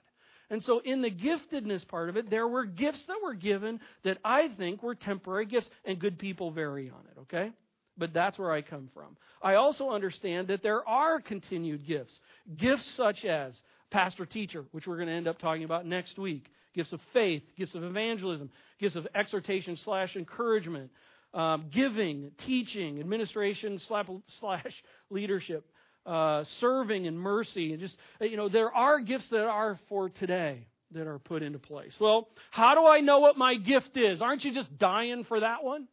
And 0.50 0.62
so, 0.64 0.80
in 0.84 1.00
the 1.00 1.10
giftedness 1.10 1.86
part 1.86 2.08
of 2.08 2.16
it, 2.16 2.28
there 2.28 2.48
were 2.48 2.64
gifts 2.64 3.04
that 3.06 3.16
were 3.22 3.34
given 3.34 3.80
that 4.02 4.18
I 4.24 4.48
think 4.58 4.82
were 4.82 4.96
temporary 4.96 5.46
gifts, 5.46 5.68
and 5.84 5.98
good 5.98 6.18
people 6.18 6.50
vary 6.50 6.90
on 6.90 7.00
it, 7.10 7.20
okay? 7.20 7.52
But 7.96 8.12
that's 8.12 8.36
where 8.38 8.50
I 8.50 8.62
come 8.62 8.90
from. 8.92 9.16
I 9.42 9.54
also 9.54 9.90
understand 9.90 10.48
that 10.48 10.62
there 10.62 10.86
are 10.88 11.20
continued 11.20 11.86
gifts. 11.86 12.12
Gifts 12.56 12.84
such 12.96 13.24
as 13.24 13.54
pastor 13.90 14.26
teacher, 14.26 14.64
which 14.72 14.86
we're 14.86 14.96
going 14.96 15.08
to 15.08 15.14
end 15.14 15.28
up 15.28 15.38
talking 15.38 15.64
about 15.64 15.86
next 15.86 16.18
week, 16.18 16.46
gifts 16.74 16.92
of 16.92 17.00
faith, 17.12 17.42
gifts 17.56 17.74
of 17.74 17.84
evangelism, 17.84 18.50
gifts 18.80 18.96
of 18.96 19.06
exhortation 19.14 19.76
slash 19.84 20.16
encouragement, 20.16 20.90
um, 21.32 21.66
giving, 21.72 22.32
teaching, 22.44 22.98
administration 22.98 23.80
slash 23.88 24.74
leadership, 25.10 25.64
uh, 26.06 26.44
serving 26.60 27.06
and 27.06 27.18
mercy, 27.18 27.72
and 27.72 27.80
just 27.80 27.96
you 28.20 28.36
know, 28.36 28.48
there 28.48 28.72
are 28.72 29.00
gifts 29.00 29.26
that 29.30 29.44
are 29.44 29.78
for 29.88 30.08
today 30.08 30.66
that 30.92 31.06
are 31.06 31.18
put 31.18 31.42
into 31.42 31.58
place. 31.58 31.92
Well, 32.00 32.28
how 32.50 32.74
do 32.74 32.86
I 32.86 33.00
know 33.00 33.20
what 33.20 33.36
my 33.36 33.54
gift 33.54 33.96
is? 33.96 34.20
Aren't 34.20 34.44
you 34.44 34.52
just 34.52 34.76
dying 34.78 35.24
for 35.24 35.40
that 35.40 35.62
one? 35.62 35.86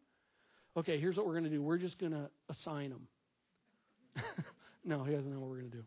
Okay, 0.76 1.00
here's 1.00 1.16
what 1.18 1.26
we're 1.26 1.34
going 1.34 1.46
to 1.46 1.50
do. 1.50 1.62
We're 1.62 1.78
just 1.78 2.00
going 2.00 2.12
to 2.12 2.30
assign 2.50 2.90
them. 2.92 3.08
no, 4.86 5.04
he 5.04 5.14
doesn't 5.14 5.32
know 5.32 5.40
what 5.40 5.50
we're 5.50 5.60
going 5.60 5.72
to 5.72 5.78
do. 5.78 5.84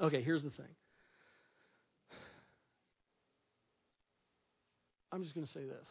Okay, 0.00 0.22
here's 0.22 0.42
the 0.42 0.50
thing. 0.50 0.66
I'm 5.10 5.22
just 5.22 5.34
going 5.34 5.46
to 5.46 5.52
say 5.52 5.64
this. 5.64 5.86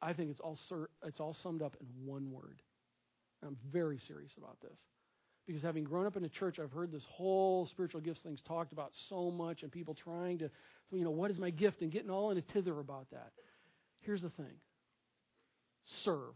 I 0.00 0.12
think 0.12 0.30
it's 0.30 0.40
all 0.40 0.58
it's 1.04 1.20
all 1.20 1.36
summed 1.42 1.62
up 1.62 1.76
in 1.80 2.06
one 2.06 2.30
word. 2.30 2.60
I'm 3.44 3.56
very 3.72 3.98
serious 4.06 4.32
about 4.38 4.60
this. 4.60 4.78
Because 5.46 5.62
having 5.62 5.84
grown 5.84 6.06
up 6.06 6.16
in 6.16 6.24
a 6.24 6.28
church, 6.28 6.58
I've 6.58 6.72
heard 6.72 6.90
this 6.90 7.04
whole 7.10 7.66
spiritual 7.66 8.00
gifts 8.00 8.20
things 8.22 8.40
talked 8.46 8.72
about 8.72 8.92
so 9.08 9.30
much, 9.30 9.62
and 9.62 9.70
people 9.70 9.94
trying 9.94 10.38
to, 10.38 10.50
you 10.90 11.04
know, 11.04 11.10
what 11.10 11.30
is 11.30 11.38
my 11.38 11.50
gift, 11.50 11.82
and 11.82 11.90
getting 11.90 12.10
all 12.10 12.30
in 12.30 12.38
a 12.38 12.42
tither 12.42 12.78
about 12.80 13.10
that. 13.10 13.32
Here's 14.00 14.22
the 14.22 14.30
thing 14.30 14.54
serve. 16.04 16.34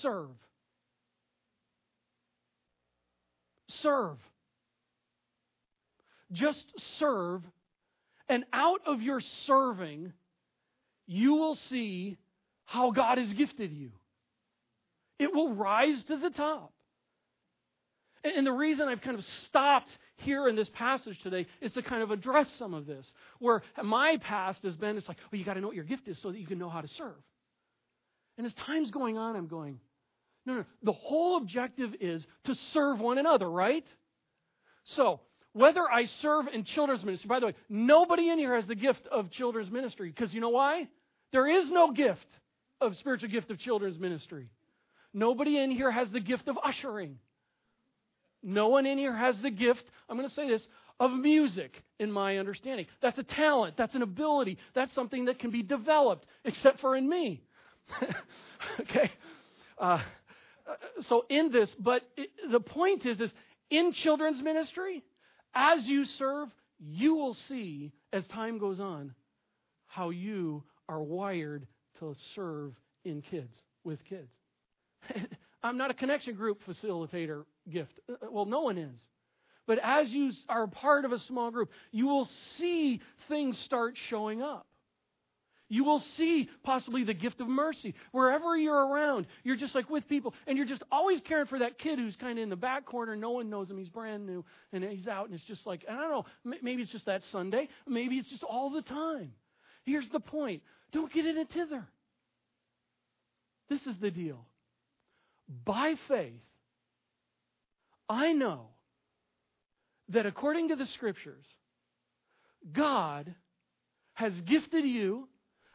Serve. 0.00 0.30
Serve. 3.82 4.16
Just 6.32 6.64
serve, 6.98 7.42
and 8.28 8.44
out 8.52 8.80
of 8.86 9.02
your 9.02 9.20
serving, 9.46 10.12
you 11.06 11.34
will 11.34 11.56
see 11.68 12.16
how 12.64 12.92
God 12.92 13.18
has 13.18 13.32
gifted 13.32 13.72
you. 13.72 13.90
It 15.20 15.34
will 15.34 15.54
rise 15.54 16.02
to 16.04 16.16
the 16.16 16.30
top. 16.30 16.72
And 18.24 18.46
the 18.46 18.52
reason 18.52 18.88
I've 18.88 19.02
kind 19.02 19.18
of 19.18 19.24
stopped 19.46 19.90
here 20.16 20.48
in 20.48 20.56
this 20.56 20.68
passage 20.70 21.20
today 21.22 21.46
is 21.60 21.72
to 21.72 21.82
kind 21.82 22.02
of 22.02 22.10
address 22.10 22.48
some 22.58 22.72
of 22.72 22.86
this. 22.86 23.06
Where 23.38 23.62
my 23.82 24.16
past 24.22 24.62
has 24.62 24.74
been, 24.76 24.96
it's 24.96 25.08
like, 25.08 25.18
well, 25.30 25.38
you 25.38 25.44
got 25.44 25.54
to 25.54 25.60
know 25.60 25.66
what 25.66 25.76
your 25.76 25.84
gift 25.84 26.08
is 26.08 26.18
so 26.22 26.32
that 26.32 26.38
you 26.38 26.46
can 26.46 26.58
know 26.58 26.70
how 26.70 26.80
to 26.80 26.88
serve. 26.88 27.16
And 28.38 28.46
as 28.46 28.54
time's 28.54 28.90
going 28.90 29.18
on, 29.18 29.36
I'm 29.36 29.46
going, 29.46 29.78
no, 30.46 30.54
no. 30.54 30.64
The 30.82 30.92
whole 30.92 31.36
objective 31.36 31.94
is 32.00 32.26
to 32.44 32.54
serve 32.72 32.98
one 32.98 33.18
another, 33.18 33.48
right? 33.50 33.84
So, 34.84 35.20
whether 35.52 35.82
I 35.82 36.06
serve 36.22 36.46
in 36.48 36.64
children's 36.64 37.04
ministry, 37.04 37.28
by 37.28 37.40
the 37.40 37.46
way, 37.46 37.54
nobody 37.68 38.30
in 38.30 38.38
here 38.38 38.54
has 38.54 38.64
the 38.64 38.74
gift 38.74 39.06
of 39.08 39.30
children's 39.30 39.70
ministry 39.70 40.08
because 40.08 40.32
you 40.32 40.40
know 40.40 40.48
why? 40.48 40.88
There 41.32 41.46
is 41.46 41.70
no 41.70 41.92
gift 41.92 42.26
of 42.80 42.96
spiritual 42.96 43.28
gift 43.28 43.50
of 43.50 43.58
children's 43.58 43.98
ministry. 43.98 44.48
Nobody 45.12 45.58
in 45.58 45.70
here 45.70 45.90
has 45.90 46.08
the 46.10 46.20
gift 46.20 46.48
of 46.48 46.58
ushering. 46.62 47.18
No 48.42 48.68
one 48.68 48.86
in 48.86 48.96
here 48.96 49.14
has 49.14 49.38
the 49.40 49.50
gift, 49.50 49.84
I'm 50.08 50.16
going 50.16 50.28
to 50.28 50.34
say 50.34 50.48
this, 50.48 50.66
of 50.98 51.12
music, 51.12 51.82
in 51.98 52.10
my 52.10 52.38
understanding. 52.38 52.86
That's 53.02 53.18
a 53.18 53.22
talent, 53.22 53.76
that's 53.76 53.94
an 53.94 54.02
ability, 54.02 54.58
that's 54.74 54.94
something 54.94 55.26
that 55.26 55.38
can 55.38 55.50
be 55.50 55.62
developed, 55.62 56.26
except 56.44 56.80
for 56.80 56.96
in 56.96 57.08
me. 57.08 57.42
okay? 58.80 59.10
Uh, 59.78 60.00
so 61.08 61.24
in 61.28 61.50
this, 61.50 61.70
but 61.78 62.02
it, 62.16 62.30
the 62.50 62.60
point 62.60 63.04
is, 63.06 63.20
is 63.20 63.30
in 63.70 63.92
children's 63.92 64.42
ministry, 64.42 65.02
as 65.54 65.84
you 65.84 66.04
serve, 66.04 66.48
you 66.78 67.14
will 67.14 67.34
see 67.48 67.92
as 68.12 68.26
time 68.28 68.58
goes 68.58 68.80
on 68.80 69.14
how 69.86 70.10
you 70.10 70.62
are 70.88 71.02
wired 71.02 71.66
to 71.98 72.14
serve 72.34 72.72
in 73.04 73.22
kids, 73.22 73.52
with 73.84 74.02
kids. 74.04 74.30
I'm 75.62 75.76
not 75.76 75.90
a 75.90 75.94
connection 75.94 76.34
group 76.34 76.60
facilitator 76.66 77.44
gift. 77.70 77.98
Uh, 78.08 78.14
uh, 78.14 78.30
well, 78.30 78.46
no 78.46 78.60
one 78.60 78.78
is. 78.78 78.98
But 79.66 79.78
as 79.82 80.08
you 80.08 80.32
are 80.48 80.66
part 80.66 81.04
of 81.04 81.12
a 81.12 81.18
small 81.20 81.50
group, 81.50 81.70
you 81.92 82.06
will 82.06 82.28
see 82.56 83.00
things 83.28 83.58
start 83.58 83.96
showing 84.08 84.42
up. 84.42 84.66
You 85.68 85.84
will 85.84 86.00
see 86.16 86.48
possibly 86.64 87.04
the 87.04 87.14
gift 87.14 87.40
of 87.40 87.46
mercy. 87.46 87.94
Wherever 88.10 88.56
you're 88.56 88.88
around, 88.88 89.26
you're 89.44 89.54
just 89.54 89.76
like 89.76 89.88
with 89.88 90.08
people, 90.08 90.34
and 90.48 90.58
you're 90.58 90.66
just 90.66 90.82
always 90.90 91.20
caring 91.20 91.46
for 91.46 91.60
that 91.60 91.78
kid 91.78 92.00
who's 92.00 92.16
kind 92.16 92.40
of 92.40 92.42
in 92.42 92.48
the 92.48 92.56
back 92.56 92.84
corner. 92.86 93.14
No 93.14 93.30
one 93.30 93.50
knows 93.50 93.70
him. 93.70 93.78
He's 93.78 93.88
brand 93.88 94.26
new, 94.26 94.44
and 94.72 94.82
he's 94.82 95.06
out, 95.06 95.26
and 95.26 95.34
it's 95.34 95.44
just 95.44 95.64
like, 95.68 95.84
I 95.88 95.94
don't 95.94 96.10
know, 96.10 96.26
maybe 96.60 96.82
it's 96.82 96.90
just 96.90 97.06
that 97.06 97.22
Sunday. 97.30 97.68
Maybe 97.86 98.16
it's 98.16 98.28
just 98.28 98.42
all 98.42 98.70
the 98.70 98.82
time. 98.82 99.30
Here's 99.84 100.08
the 100.08 100.18
point 100.18 100.62
don't 100.92 101.12
get 101.12 101.24
in 101.24 101.38
a 101.38 101.44
tither. 101.44 101.86
This 103.68 103.86
is 103.86 103.94
the 104.00 104.10
deal 104.10 104.44
by 105.64 105.94
faith, 106.06 106.40
I 108.08 108.32
know 108.32 108.68
that 110.10 110.26
according 110.26 110.68
to 110.68 110.76
the 110.76 110.86
scriptures, 110.94 111.44
God 112.72 113.34
has 114.14 114.32
gifted 114.46 114.84
you 114.84 115.28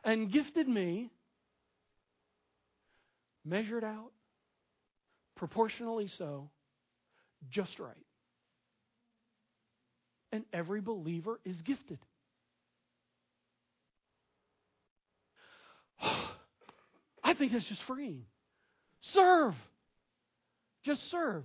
and 0.03 0.31
gifted 0.31 0.67
me, 0.67 1.11
measured 3.43 3.83
out, 3.83 4.11
proportionally 5.35 6.09
so, 6.17 6.49
just 7.49 7.79
right. 7.79 7.95
And 10.31 10.45
every 10.53 10.81
believer 10.81 11.39
is 11.45 11.55
gifted. 11.61 11.99
I 16.01 17.33
think 17.33 17.51
that's 17.51 17.65
just 17.65 17.81
freeing. 17.87 18.25
Serve. 19.13 19.55
Just 20.83 21.09
serve. 21.09 21.43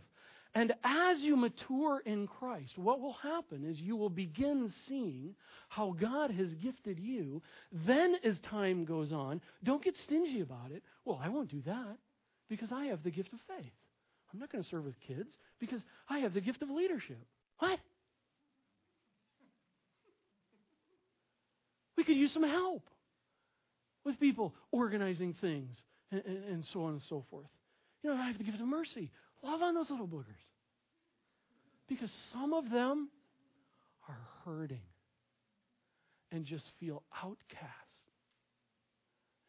And 0.54 0.72
as 0.82 1.20
you 1.20 1.36
mature 1.36 2.02
in 2.04 2.26
Christ, 2.26 2.76
what 2.76 3.00
will 3.00 3.16
happen 3.22 3.64
is 3.64 3.78
you 3.78 3.96
will 3.96 4.10
begin 4.10 4.72
seeing 4.88 5.34
how 5.68 5.94
God 6.00 6.32
has 6.32 6.48
gifted 6.54 6.98
you. 6.98 7.40
Then, 7.86 8.16
as 8.24 8.36
time 8.50 8.84
goes 8.84 9.12
on, 9.12 9.40
don't 9.62 9.82
get 9.82 9.96
stingy 9.98 10.40
about 10.40 10.72
it. 10.72 10.82
Well, 11.04 11.20
I 11.22 11.28
won't 11.28 11.50
do 11.50 11.62
that 11.66 11.96
because 12.48 12.72
I 12.72 12.86
have 12.86 13.04
the 13.04 13.12
gift 13.12 13.32
of 13.32 13.38
faith. 13.46 13.72
I'm 14.32 14.40
not 14.40 14.50
going 14.50 14.62
to 14.62 14.68
serve 14.68 14.84
with 14.84 14.98
kids 15.06 15.30
because 15.60 15.80
I 16.08 16.20
have 16.20 16.34
the 16.34 16.40
gift 16.40 16.62
of 16.62 16.70
leadership. 16.70 17.24
What? 17.58 17.78
We 21.96 22.02
could 22.02 22.16
use 22.16 22.32
some 22.32 22.42
help 22.42 22.82
with 24.04 24.18
people 24.18 24.54
organizing 24.72 25.34
things 25.40 25.76
and, 26.10 26.22
and, 26.24 26.44
and 26.44 26.64
so 26.72 26.84
on 26.84 26.92
and 26.92 27.02
so 27.08 27.24
forth. 27.30 27.46
You 28.02 28.10
know, 28.10 28.16
I 28.16 28.26
have 28.26 28.38
the 28.38 28.44
gift 28.44 28.60
of 28.60 28.66
mercy. 28.66 29.10
Love 29.42 29.62
on 29.62 29.74
those 29.74 29.90
little 29.90 30.06
boogers. 30.06 30.24
Because 31.88 32.10
some 32.32 32.52
of 32.52 32.70
them 32.70 33.08
are 34.08 34.18
hurting 34.44 34.80
and 36.32 36.44
just 36.44 36.64
feel 36.78 37.02
outcast 37.22 37.38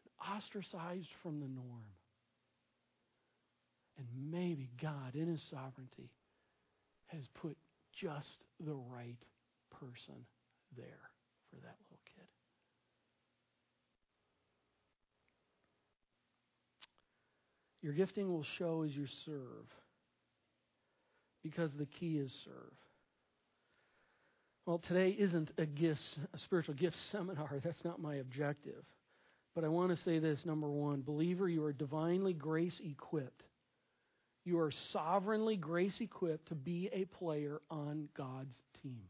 and 0.03 0.35
ostracized 0.35 1.07
from 1.21 1.39
the 1.39 1.47
norm. 1.47 1.85
And 3.97 4.07
maybe 4.31 4.69
God, 4.81 5.15
in 5.15 5.27
His 5.27 5.41
sovereignty, 5.51 6.09
has 7.07 7.23
put 7.41 7.57
just 7.99 8.27
the 8.59 8.73
right 8.73 9.17
person 9.79 10.25
there 10.75 11.11
for 11.49 11.57
that 11.57 11.75
little 11.83 11.99
kid. 12.05 12.10
Your 17.81 17.93
gifting 17.93 18.31
will 18.31 18.45
show 18.57 18.83
as 18.83 18.95
you 18.95 19.07
serve 19.25 19.65
because 21.43 21.71
the 21.77 21.85
key 21.85 22.17
is 22.17 22.31
serve. 22.45 22.73
Well, 24.65 24.79
today 24.87 25.15
isn't 25.17 25.49
a 25.57 25.65
gifts, 25.65 26.17
a 26.33 26.39
spiritual 26.39 26.75
gift 26.75 26.95
seminar. 27.11 27.59
That's 27.63 27.83
not 27.83 27.99
my 27.99 28.15
objective. 28.15 28.83
But 29.55 29.63
I 29.63 29.67
want 29.67 29.95
to 29.95 30.03
say 30.03 30.19
this 30.19 30.39
number 30.45 30.69
one, 30.69 31.01
believer, 31.01 31.49
you 31.49 31.63
are 31.65 31.73
divinely 31.73 32.33
grace 32.33 32.79
equipped. 32.83 33.43
You 34.45 34.59
are 34.59 34.71
sovereignly 34.91 35.57
grace 35.57 35.97
equipped 35.99 36.47
to 36.49 36.55
be 36.55 36.89
a 36.93 37.05
player 37.05 37.61
on 37.69 38.07
God's 38.15 38.55
team. 38.81 39.01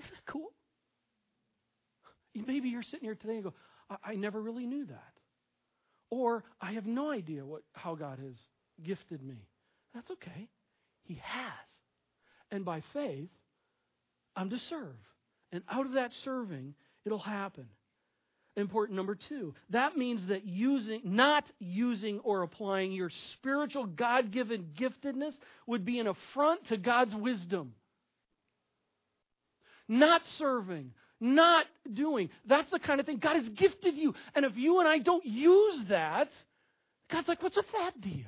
Isn't 0.00 0.12
that 0.12 0.32
cool? 0.32 0.52
Maybe 2.34 2.68
you're 2.68 2.82
sitting 2.82 3.04
here 3.04 3.16
today 3.16 3.34
and 3.34 3.44
go, 3.44 3.54
I, 3.90 4.12
I 4.12 4.14
never 4.14 4.40
really 4.40 4.66
knew 4.66 4.86
that. 4.86 5.09
Or 6.10 6.44
I 6.60 6.72
have 6.72 6.86
no 6.86 7.10
idea 7.10 7.44
what 7.44 7.62
how 7.72 7.94
God 7.94 8.18
has 8.18 8.34
gifted 8.84 9.22
me. 9.22 9.46
That's 9.94 10.10
okay. 10.10 10.48
He 11.04 11.20
has. 11.22 11.52
And 12.50 12.64
by 12.64 12.82
faith, 12.92 13.30
I'm 14.36 14.50
to 14.50 14.58
serve. 14.68 14.96
And 15.52 15.62
out 15.70 15.86
of 15.86 15.92
that 15.92 16.12
serving, 16.24 16.74
it'll 17.04 17.18
happen. 17.18 17.66
Important 18.56 18.96
number 18.96 19.16
two. 19.28 19.54
That 19.70 19.96
means 19.96 20.20
that 20.28 20.44
using, 20.44 21.00
not 21.04 21.44
using 21.60 22.18
or 22.20 22.42
applying 22.42 22.92
your 22.92 23.10
spiritual 23.32 23.86
God 23.86 24.32
given 24.32 24.70
giftedness 24.78 25.32
would 25.66 25.84
be 25.84 25.98
an 26.00 26.08
affront 26.08 26.66
to 26.68 26.76
God's 26.76 27.14
wisdom. 27.14 27.74
Not 29.88 30.22
serving, 30.38 30.92
not 31.20 31.66
doing. 31.92 32.30
That's 32.48 32.70
the 32.70 32.78
kind 32.78 33.00
of 33.00 33.06
thing 33.06 33.18
God 33.18 33.36
has 33.36 33.48
gifted 33.50 33.96
you. 33.96 34.14
And 34.34 34.44
if 34.44 34.56
you 34.56 34.80
and 34.80 34.88
I 34.88 34.98
don't 34.98 35.24
use 35.24 35.84
that, 35.88 36.28
God's 37.10 37.28
like, 37.28 37.42
what's 37.42 37.56
with 37.56 37.66
that 37.72 38.00
deal? 38.00 38.26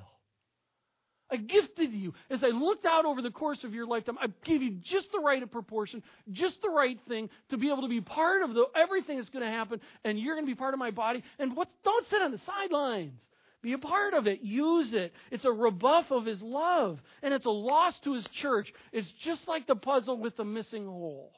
I 1.30 1.36
gifted 1.36 1.92
you. 1.92 2.12
As 2.30 2.44
I 2.44 2.48
looked 2.48 2.84
out 2.84 3.06
over 3.06 3.22
the 3.22 3.30
course 3.30 3.64
of 3.64 3.72
your 3.72 3.86
lifetime, 3.86 4.18
I 4.20 4.26
gave 4.44 4.60
you 4.60 4.76
just 4.84 5.10
the 5.12 5.18
right 5.18 5.50
proportion, 5.50 6.02
just 6.30 6.60
the 6.60 6.68
right 6.68 6.98
thing 7.08 7.30
to 7.48 7.56
be 7.56 7.68
able 7.68 7.82
to 7.82 7.88
be 7.88 8.02
part 8.02 8.42
of 8.42 8.52
the, 8.52 8.66
everything 8.76 9.16
that's 9.16 9.30
going 9.30 9.44
to 9.44 9.50
happen, 9.50 9.80
and 10.04 10.20
you're 10.20 10.34
going 10.34 10.46
to 10.46 10.50
be 10.50 10.58
part 10.58 10.74
of 10.74 10.78
my 10.78 10.90
body. 10.90 11.24
And 11.38 11.56
what's, 11.56 11.70
don't 11.84 12.06
sit 12.10 12.20
on 12.20 12.32
the 12.32 12.40
sidelines. 12.44 13.18
Be 13.62 13.72
a 13.72 13.78
part 13.78 14.12
of 14.12 14.26
it. 14.26 14.42
Use 14.42 14.92
it. 14.92 15.14
It's 15.30 15.46
a 15.46 15.50
rebuff 15.50 16.10
of 16.10 16.26
His 16.26 16.42
love, 16.42 16.98
and 17.22 17.32
it's 17.32 17.46
a 17.46 17.50
loss 17.50 17.94
to 18.04 18.12
His 18.12 18.26
church. 18.42 18.70
It's 18.92 19.10
just 19.24 19.48
like 19.48 19.66
the 19.66 19.76
puzzle 19.76 20.18
with 20.18 20.36
the 20.36 20.44
missing 20.44 20.84
hole. 20.84 21.32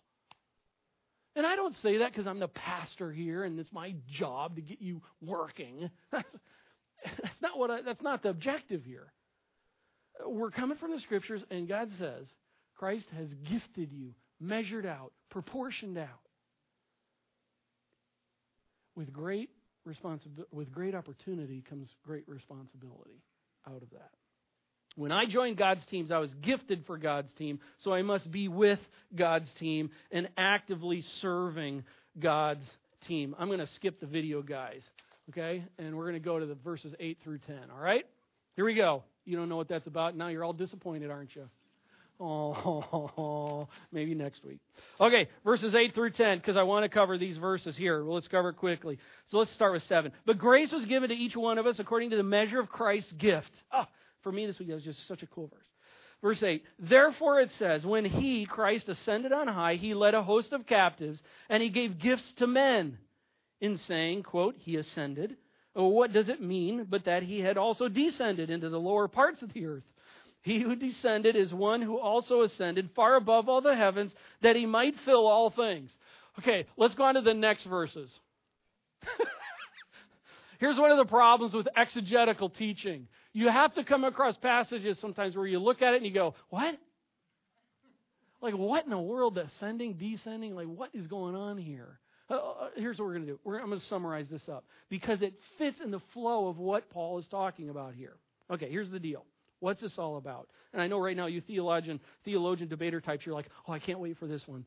And 1.36 1.46
I 1.46 1.56
don't 1.56 1.74
say 1.82 1.98
that 1.98 2.12
because 2.12 2.26
I'm 2.26 2.38
the 2.38 2.48
pastor 2.48 3.10
here 3.10 3.44
and 3.44 3.58
it's 3.58 3.72
my 3.72 3.94
job 4.18 4.56
to 4.56 4.62
get 4.62 4.80
you 4.80 5.02
working. 5.20 5.90
that's 6.12 7.40
not 7.42 7.58
what 7.58 7.70
I, 7.70 7.82
that's 7.82 8.02
not 8.02 8.22
the 8.22 8.28
objective 8.28 8.84
here. 8.84 9.12
We're 10.24 10.52
coming 10.52 10.78
from 10.78 10.92
the 10.92 11.00
scriptures, 11.00 11.42
and 11.50 11.68
God 11.68 11.90
says 11.98 12.26
Christ 12.76 13.06
has 13.16 13.26
gifted 13.50 13.92
you, 13.92 14.14
measured 14.40 14.86
out, 14.86 15.12
proportioned 15.28 15.98
out. 15.98 16.08
With 18.94 19.12
great 19.12 19.50
responsibility, 19.84 20.48
with 20.52 20.70
great 20.70 20.94
opportunity 20.94 21.64
comes 21.68 21.88
great 22.06 22.28
responsibility 22.28 23.22
out 23.66 23.82
of 23.82 23.90
that. 23.90 24.12
When 24.96 25.10
I 25.10 25.26
joined 25.26 25.56
God's 25.56 25.84
teams, 25.86 26.10
I 26.10 26.18
was 26.18 26.32
gifted 26.42 26.84
for 26.86 26.96
God's 26.96 27.32
team, 27.34 27.58
so 27.78 27.92
I 27.92 28.02
must 28.02 28.30
be 28.30 28.48
with 28.48 28.78
God's 29.14 29.48
team 29.58 29.90
and 30.12 30.28
actively 30.36 31.04
serving 31.20 31.84
God's 32.18 32.64
team. 33.08 33.34
I'm 33.38 33.48
going 33.48 33.58
to 33.58 33.66
skip 33.74 34.00
the 34.00 34.06
video, 34.06 34.40
guys, 34.42 34.82
okay? 35.30 35.64
And 35.78 35.96
we're 35.96 36.04
going 36.04 36.14
to 36.14 36.24
go 36.24 36.38
to 36.38 36.46
the 36.46 36.54
verses 36.54 36.94
8 37.00 37.18
through 37.24 37.38
10, 37.38 37.56
all 37.74 37.80
right? 37.80 38.04
Here 38.54 38.64
we 38.64 38.74
go. 38.74 39.02
You 39.24 39.36
don't 39.36 39.48
know 39.48 39.56
what 39.56 39.68
that's 39.68 39.86
about. 39.86 40.16
Now 40.16 40.28
you're 40.28 40.44
all 40.44 40.52
disappointed, 40.52 41.10
aren't 41.10 41.34
you? 41.34 41.48
Oh, 42.20 43.68
maybe 43.92 44.14
next 44.14 44.44
week. 44.44 44.60
Okay, 45.00 45.28
verses 45.44 45.74
8 45.74 45.94
through 45.94 46.10
10, 46.10 46.38
because 46.38 46.56
I 46.56 46.62
want 46.62 46.84
to 46.84 46.88
cover 46.88 47.18
these 47.18 47.36
verses 47.36 47.76
here. 47.76 48.04
Well, 48.04 48.14
let's 48.14 48.28
cover 48.28 48.50
it 48.50 48.56
quickly. 48.56 48.98
So 49.30 49.38
let's 49.38 49.52
start 49.54 49.72
with 49.72 49.82
7. 49.88 50.12
But 50.24 50.38
grace 50.38 50.70
was 50.70 50.84
given 50.84 51.08
to 51.08 51.16
each 51.16 51.34
one 51.34 51.58
of 51.58 51.66
us 51.66 51.80
according 51.80 52.10
to 52.10 52.16
the 52.16 52.22
measure 52.22 52.60
of 52.60 52.68
Christ's 52.68 53.12
gift. 53.12 53.50
Ah, 53.72 53.88
for 54.24 54.32
me 54.32 54.46
this 54.46 54.58
week, 54.58 54.68
that 54.68 54.74
was 54.74 54.82
just 54.82 55.06
such 55.06 55.22
a 55.22 55.28
cool 55.28 55.46
verse. 55.46 55.66
Verse 56.20 56.42
8, 56.42 56.64
therefore 56.78 57.40
it 57.40 57.50
says, 57.58 57.84
when 57.84 58.04
he, 58.04 58.46
Christ, 58.46 58.88
ascended 58.88 59.32
on 59.32 59.46
high, 59.46 59.74
he 59.74 59.94
led 59.94 60.14
a 60.14 60.22
host 60.22 60.52
of 60.52 60.66
captives, 60.66 61.22
and 61.48 61.62
he 61.62 61.68
gave 61.68 62.00
gifts 62.00 62.32
to 62.38 62.46
men. 62.46 62.98
In 63.60 63.78
saying, 63.86 64.24
quote, 64.24 64.56
he 64.58 64.76
ascended 64.76 65.36
well, 65.74 65.90
what 65.90 66.12
does 66.12 66.28
it 66.28 66.40
mean 66.40 66.86
but 66.88 67.06
that 67.06 67.22
he 67.22 67.40
had 67.40 67.58
also 67.58 67.88
descended 67.88 68.48
into 68.50 68.68
the 68.68 68.78
lower 68.78 69.08
parts 69.08 69.42
of 69.42 69.52
the 69.52 69.66
earth? 69.66 69.82
He 70.42 70.60
who 70.60 70.76
descended 70.76 71.36
is 71.36 71.52
one 71.52 71.82
who 71.82 71.98
also 71.98 72.42
ascended 72.42 72.90
far 72.94 73.16
above 73.16 73.48
all 73.48 73.60
the 73.60 73.74
heavens 73.74 74.12
that 74.42 74.56
he 74.56 74.66
might 74.66 74.94
fill 75.04 75.26
all 75.26 75.50
things. 75.50 75.90
Okay, 76.38 76.66
let's 76.76 76.94
go 76.94 77.04
on 77.04 77.14
to 77.14 77.22
the 77.22 77.34
next 77.34 77.64
verses. 77.64 78.10
Here's 80.60 80.78
one 80.78 80.90
of 80.90 80.98
the 80.98 81.10
problems 81.10 81.54
with 81.54 81.66
exegetical 81.76 82.50
teaching. 82.50 83.08
You 83.34 83.48
have 83.48 83.74
to 83.74 83.84
come 83.84 84.04
across 84.04 84.36
passages 84.36 84.96
sometimes 85.00 85.36
where 85.36 85.46
you 85.46 85.58
look 85.58 85.82
at 85.82 85.92
it 85.92 85.98
and 85.98 86.06
you 86.06 86.14
go, 86.14 86.34
What? 86.48 86.78
Like, 88.40 88.54
what 88.54 88.84
in 88.84 88.90
the 88.90 88.98
world? 88.98 89.38
Ascending, 89.38 89.94
descending? 89.94 90.54
Like, 90.54 90.66
what 90.66 90.90
is 90.94 91.06
going 91.06 91.34
on 91.34 91.58
here? 91.58 91.98
Uh, 92.30 92.34
uh, 92.34 92.68
here's 92.76 92.98
what 92.98 93.06
we're 93.06 93.14
going 93.14 93.26
to 93.26 93.32
do. 93.32 93.40
We're, 93.42 93.58
I'm 93.58 93.68
going 93.68 93.80
to 93.80 93.86
summarize 93.86 94.26
this 94.30 94.42
up 94.50 94.64
because 94.88 95.20
it 95.22 95.34
fits 95.58 95.78
in 95.82 95.90
the 95.90 96.00
flow 96.12 96.48
of 96.48 96.58
what 96.58 96.90
Paul 96.90 97.18
is 97.18 97.26
talking 97.30 97.70
about 97.70 97.94
here. 97.94 98.16
Okay, 98.50 98.70
here's 98.70 98.90
the 98.90 98.98
deal. 98.98 99.24
What's 99.60 99.80
this 99.80 99.92
all 99.96 100.18
about? 100.18 100.48
And 100.74 100.82
I 100.82 100.88
know 100.88 100.98
right 100.98 101.16
now 101.16 101.26
you 101.26 101.40
theologian, 101.40 102.00
theologian 102.24 102.68
debater 102.68 103.00
types, 103.00 103.24
you're 103.24 103.34
like, 103.34 103.48
oh, 103.66 103.72
I 103.72 103.78
can't 103.78 103.98
wait 103.98 104.18
for 104.18 104.26
this 104.26 104.42
one. 104.46 104.66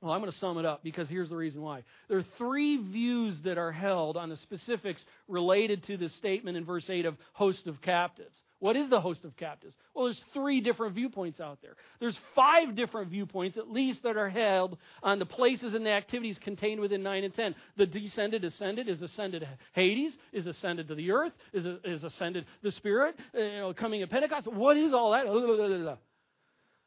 Well, 0.00 0.12
I'm 0.12 0.20
going 0.20 0.30
to 0.30 0.38
sum 0.38 0.58
it 0.58 0.64
up 0.64 0.84
because 0.84 1.08
here's 1.08 1.30
the 1.30 1.36
reason 1.36 1.60
why. 1.60 1.82
There 2.08 2.18
are 2.18 2.24
three 2.36 2.76
views 2.76 3.34
that 3.44 3.58
are 3.58 3.72
held 3.72 4.16
on 4.16 4.28
the 4.28 4.36
specifics 4.36 5.04
related 5.26 5.84
to 5.86 5.96
the 5.96 6.08
statement 6.10 6.56
in 6.56 6.64
verse 6.64 6.84
8 6.88 7.04
of 7.04 7.16
host 7.32 7.66
of 7.66 7.82
captives. 7.82 8.36
What 8.60 8.76
is 8.76 8.90
the 8.90 9.00
host 9.00 9.24
of 9.24 9.36
captives? 9.36 9.74
Well, 9.94 10.06
there's 10.06 10.22
three 10.34 10.60
different 10.60 10.94
viewpoints 10.94 11.40
out 11.40 11.58
there. 11.62 11.74
There's 11.98 12.16
five 12.36 12.76
different 12.76 13.10
viewpoints, 13.10 13.56
at 13.56 13.70
least, 13.70 14.04
that 14.04 14.16
are 14.16 14.28
held 14.28 14.78
on 15.02 15.18
the 15.18 15.26
places 15.26 15.74
and 15.74 15.84
the 15.84 15.90
activities 15.90 16.38
contained 16.42 16.80
within 16.80 17.02
9 17.02 17.24
and 17.24 17.34
10. 17.34 17.54
The 17.76 17.86
descended, 17.86 18.44
ascended, 18.44 18.88
is 18.88 19.02
ascended 19.02 19.46
Hades, 19.74 20.12
is 20.32 20.46
ascended 20.46 20.88
to 20.88 20.94
the 20.94 21.10
earth, 21.10 21.32
is, 21.52 21.66
is 21.84 22.04
ascended 22.04 22.46
the 22.62 22.70
Spirit, 22.72 23.16
uh, 23.36 23.40
you 23.40 23.58
know, 23.58 23.74
coming 23.74 24.02
at 24.02 24.10
Pentecost. 24.10 24.46
What 24.46 24.76
is 24.76 24.92
all 24.92 25.12
that? 25.12 25.26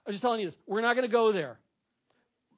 I'm 0.08 0.12
just 0.13 0.21
telling 0.21 0.39
you 0.41 0.47
this. 0.47 0.56
We're 0.65 0.82
not 0.82 0.95
going 0.95 1.08
to 1.08 1.12
go 1.12 1.32
there. 1.34 1.58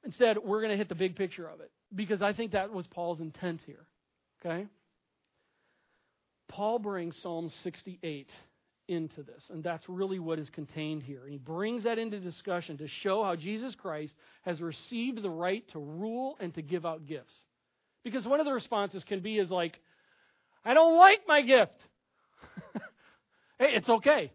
Instead, 0.04 0.38
we're 0.38 0.60
going 0.60 0.70
to 0.70 0.76
hit 0.76 0.88
the 0.88 0.94
big 0.94 1.16
picture 1.16 1.48
of 1.48 1.60
it 1.60 1.70
because 1.94 2.20
I 2.20 2.32
think 2.32 2.52
that 2.52 2.72
was 2.72 2.86
Paul's 2.86 3.20
intent 3.20 3.60
here. 3.66 3.86
Okay? 4.44 4.66
Paul 6.48 6.78
brings 6.78 7.16
Psalm 7.22 7.50
68 7.62 8.28
into 8.88 9.22
this. 9.22 9.42
And 9.50 9.62
that's 9.64 9.88
really 9.88 10.18
what 10.18 10.38
is 10.38 10.48
contained 10.50 11.02
here. 11.02 11.22
And 11.22 11.32
he 11.32 11.38
brings 11.38 11.84
that 11.84 11.98
into 11.98 12.20
discussion 12.20 12.78
to 12.78 12.88
show 13.02 13.24
how 13.24 13.36
Jesus 13.36 13.74
Christ 13.74 14.12
has 14.42 14.60
received 14.60 15.22
the 15.22 15.30
right 15.30 15.66
to 15.72 15.78
rule 15.78 16.36
and 16.40 16.54
to 16.54 16.62
give 16.62 16.84
out 16.84 17.06
gifts. 17.06 17.34
Because 18.04 18.26
one 18.26 18.40
of 18.40 18.46
the 18.46 18.52
responses 18.52 19.02
can 19.04 19.20
be 19.20 19.38
is 19.38 19.50
like, 19.50 19.78
I 20.64 20.74
don't 20.74 20.98
like 20.98 21.20
my 21.26 21.40
gift. 21.40 21.76
hey, 23.58 23.70
it's 23.74 23.88
okay. 23.88 24.30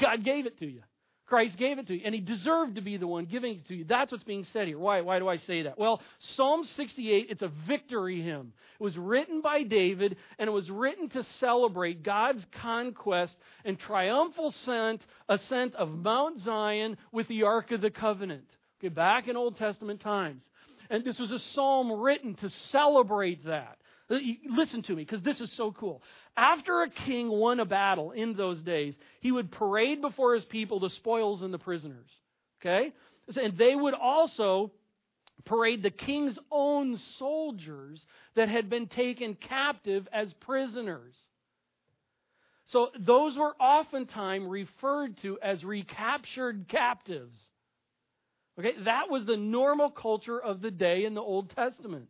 God 0.00 0.24
gave 0.24 0.46
it 0.46 0.58
to 0.60 0.66
you. 0.66 0.82
Christ 1.26 1.56
gave 1.56 1.78
it 1.78 1.88
to 1.88 1.94
you, 1.94 2.02
and 2.04 2.14
he 2.14 2.20
deserved 2.20 2.76
to 2.76 2.80
be 2.80 2.96
the 2.96 3.06
one 3.06 3.24
giving 3.24 3.56
it 3.56 3.66
to 3.66 3.74
you. 3.74 3.84
That's 3.84 4.12
what's 4.12 4.22
being 4.22 4.46
said 4.52 4.68
here. 4.68 4.78
Why, 4.78 5.00
why 5.00 5.18
do 5.18 5.28
I 5.28 5.38
say 5.38 5.62
that? 5.62 5.76
Well, 5.76 6.00
Psalm 6.34 6.64
68, 6.64 7.26
it's 7.30 7.42
a 7.42 7.50
victory 7.66 8.22
hymn. 8.22 8.52
It 8.78 8.82
was 8.82 8.96
written 8.96 9.40
by 9.40 9.64
David, 9.64 10.16
and 10.38 10.48
it 10.48 10.52
was 10.52 10.70
written 10.70 11.08
to 11.10 11.26
celebrate 11.40 12.04
God's 12.04 12.46
conquest 12.62 13.34
and 13.64 13.76
triumphal 13.78 14.48
ascent, 14.48 15.02
ascent 15.28 15.74
of 15.74 15.90
Mount 15.90 16.40
Zion 16.42 16.96
with 17.10 17.26
the 17.26 17.42
Ark 17.42 17.72
of 17.72 17.80
the 17.80 17.90
Covenant. 17.90 18.46
Okay, 18.78 18.88
back 18.88 19.26
in 19.26 19.36
Old 19.36 19.56
Testament 19.56 20.00
times. 20.00 20.42
And 20.90 21.04
this 21.04 21.18
was 21.18 21.32
a 21.32 21.40
psalm 21.40 21.90
written 21.90 22.34
to 22.36 22.50
celebrate 22.70 23.44
that. 23.46 23.78
Uh, 24.08 24.18
listen 24.48 24.82
to 24.82 24.94
me, 24.94 25.02
because 25.02 25.22
this 25.22 25.40
is 25.40 25.50
so 25.56 25.72
cool. 25.72 26.02
After 26.36 26.82
a 26.82 26.90
king 26.90 27.28
won 27.28 27.60
a 27.60 27.64
battle 27.64 28.12
in 28.12 28.36
those 28.36 28.62
days, 28.62 28.94
he 29.20 29.32
would 29.32 29.50
parade 29.50 30.00
before 30.00 30.34
his 30.34 30.44
people 30.44 30.78
the 30.78 30.90
spoils 30.90 31.42
and 31.42 31.52
the 31.52 31.58
prisoners. 31.58 32.08
Okay? 32.60 32.92
And 33.34 33.58
they 33.58 33.74
would 33.74 33.94
also 33.94 34.70
parade 35.44 35.82
the 35.82 35.90
king's 35.90 36.38
own 36.50 37.00
soldiers 37.18 38.04
that 38.34 38.48
had 38.48 38.70
been 38.70 38.86
taken 38.86 39.34
captive 39.34 40.06
as 40.12 40.32
prisoners. 40.40 41.16
So 42.66 42.90
those 42.98 43.36
were 43.36 43.54
oftentimes 43.60 44.46
referred 44.48 45.16
to 45.22 45.38
as 45.40 45.62
recaptured 45.64 46.66
captives. 46.68 47.36
Okay, 48.58 48.72
that 48.84 49.10
was 49.10 49.24
the 49.24 49.36
normal 49.36 49.90
culture 49.90 50.40
of 50.40 50.60
the 50.62 50.70
day 50.70 51.04
in 51.04 51.14
the 51.14 51.20
Old 51.20 51.50
Testament. 51.50 52.08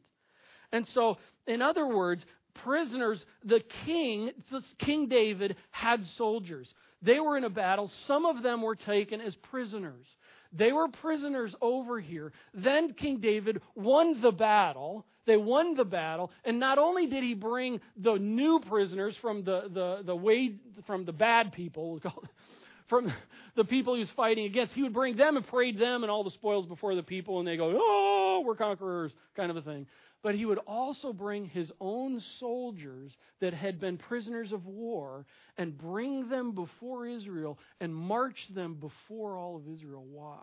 And 0.72 0.86
so, 0.88 1.18
in 1.46 1.62
other 1.62 1.86
words, 1.86 2.24
prisoners, 2.54 3.24
the 3.44 3.60
king, 3.84 4.30
King 4.78 5.08
David 5.08 5.56
had 5.70 6.04
soldiers. 6.16 6.72
They 7.02 7.20
were 7.20 7.36
in 7.36 7.44
a 7.44 7.50
battle. 7.50 7.90
Some 8.06 8.26
of 8.26 8.42
them 8.42 8.62
were 8.62 8.76
taken 8.76 9.20
as 9.20 9.34
prisoners. 9.36 10.06
They 10.52 10.72
were 10.72 10.88
prisoners 10.88 11.54
over 11.60 12.00
here. 12.00 12.32
Then 12.54 12.94
King 12.94 13.20
David 13.20 13.60
won 13.74 14.20
the 14.20 14.32
battle. 14.32 15.04
They 15.26 15.36
won 15.36 15.74
the 15.74 15.84
battle, 15.84 16.30
and 16.44 16.60
not 16.60 16.78
only 16.78 17.06
did 17.06 17.24
he 17.24 17.34
bring 17.34 17.80
the 17.96 18.14
new 18.14 18.60
prisoners 18.60 19.16
from 19.20 19.42
the 19.42 19.68
the 19.72 20.02
the 20.04 20.14
way 20.14 20.54
from 20.86 21.04
the 21.04 21.12
bad 21.12 21.52
people, 21.52 22.00
from 22.88 23.12
the 23.56 23.64
people 23.64 23.94
he 23.94 24.00
was 24.00 24.10
fighting 24.10 24.44
against, 24.44 24.72
he 24.74 24.84
would 24.84 24.94
bring 24.94 25.16
them 25.16 25.36
and 25.36 25.44
parade 25.44 25.80
them 25.80 26.04
and 26.04 26.12
all 26.12 26.22
the 26.22 26.30
spoils 26.30 26.66
before 26.66 26.94
the 26.94 27.02
people, 27.02 27.40
and 27.40 27.48
they 27.48 27.56
go, 27.56 27.72
"Oh, 27.76 28.44
we're 28.46 28.54
conquerors," 28.54 29.12
kind 29.34 29.50
of 29.50 29.56
a 29.56 29.62
thing. 29.62 29.88
But 30.26 30.34
he 30.34 30.44
would 30.44 30.58
also 30.66 31.12
bring 31.12 31.44
his 31.44 31.70
own 31.80 32.20
soldiers 32.40 33.16
that 33.40 33.54
had 33.54 33.78
been 33.78 33.96
prisoners 33.96 34.50
of 34.50 34.66
war 34.66 35.24
and 35.56 35.78
bring 35.78 36.28
them 36.28 36.50
before 36.50 37.06
Israel 37.06 37.60
and 37.80 37.94
march 37.94 38.48
them 38.52 38.74
before 38.74 39.36
all 39.36 39.54
of 39.54 39.68
Israel. 39.72 40.04
Why? 40.04 40.42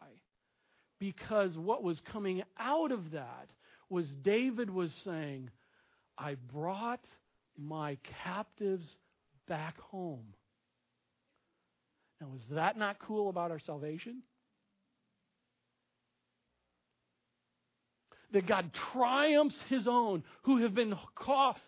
Because 0.99 1.57
what 1.57 1.83
was 1.83 1.99
coming 2.13 2.43
out 2.57 2.93
of 2.93 3.11
that 3.11 3.49
was 3.89 4.07
David 4.23 4.69
was 4.69 4.89
saying, 5.03 5.49
I 6.17 6.35
brought 6.35 7.03
my 7.57 7.97
captives 8.23 8.87
back 9.49 9.77
home. 9.81 10.27
Now, 12.21 12.27
is 12.37 12.43
that 12.51 12.77
not 12.77 12.99
cool 12.99 13.27
about 13.27 13.51
our 13.51 13.59
salvation? 13.59 14.23
That 18.33 18.47
God 18.47 18.71
triumphs 18.91 19.55
his 19.69 19.87
own 19.87 20.23
who 20.43 20.57
have 20.63 20.75
been 20.75 20.93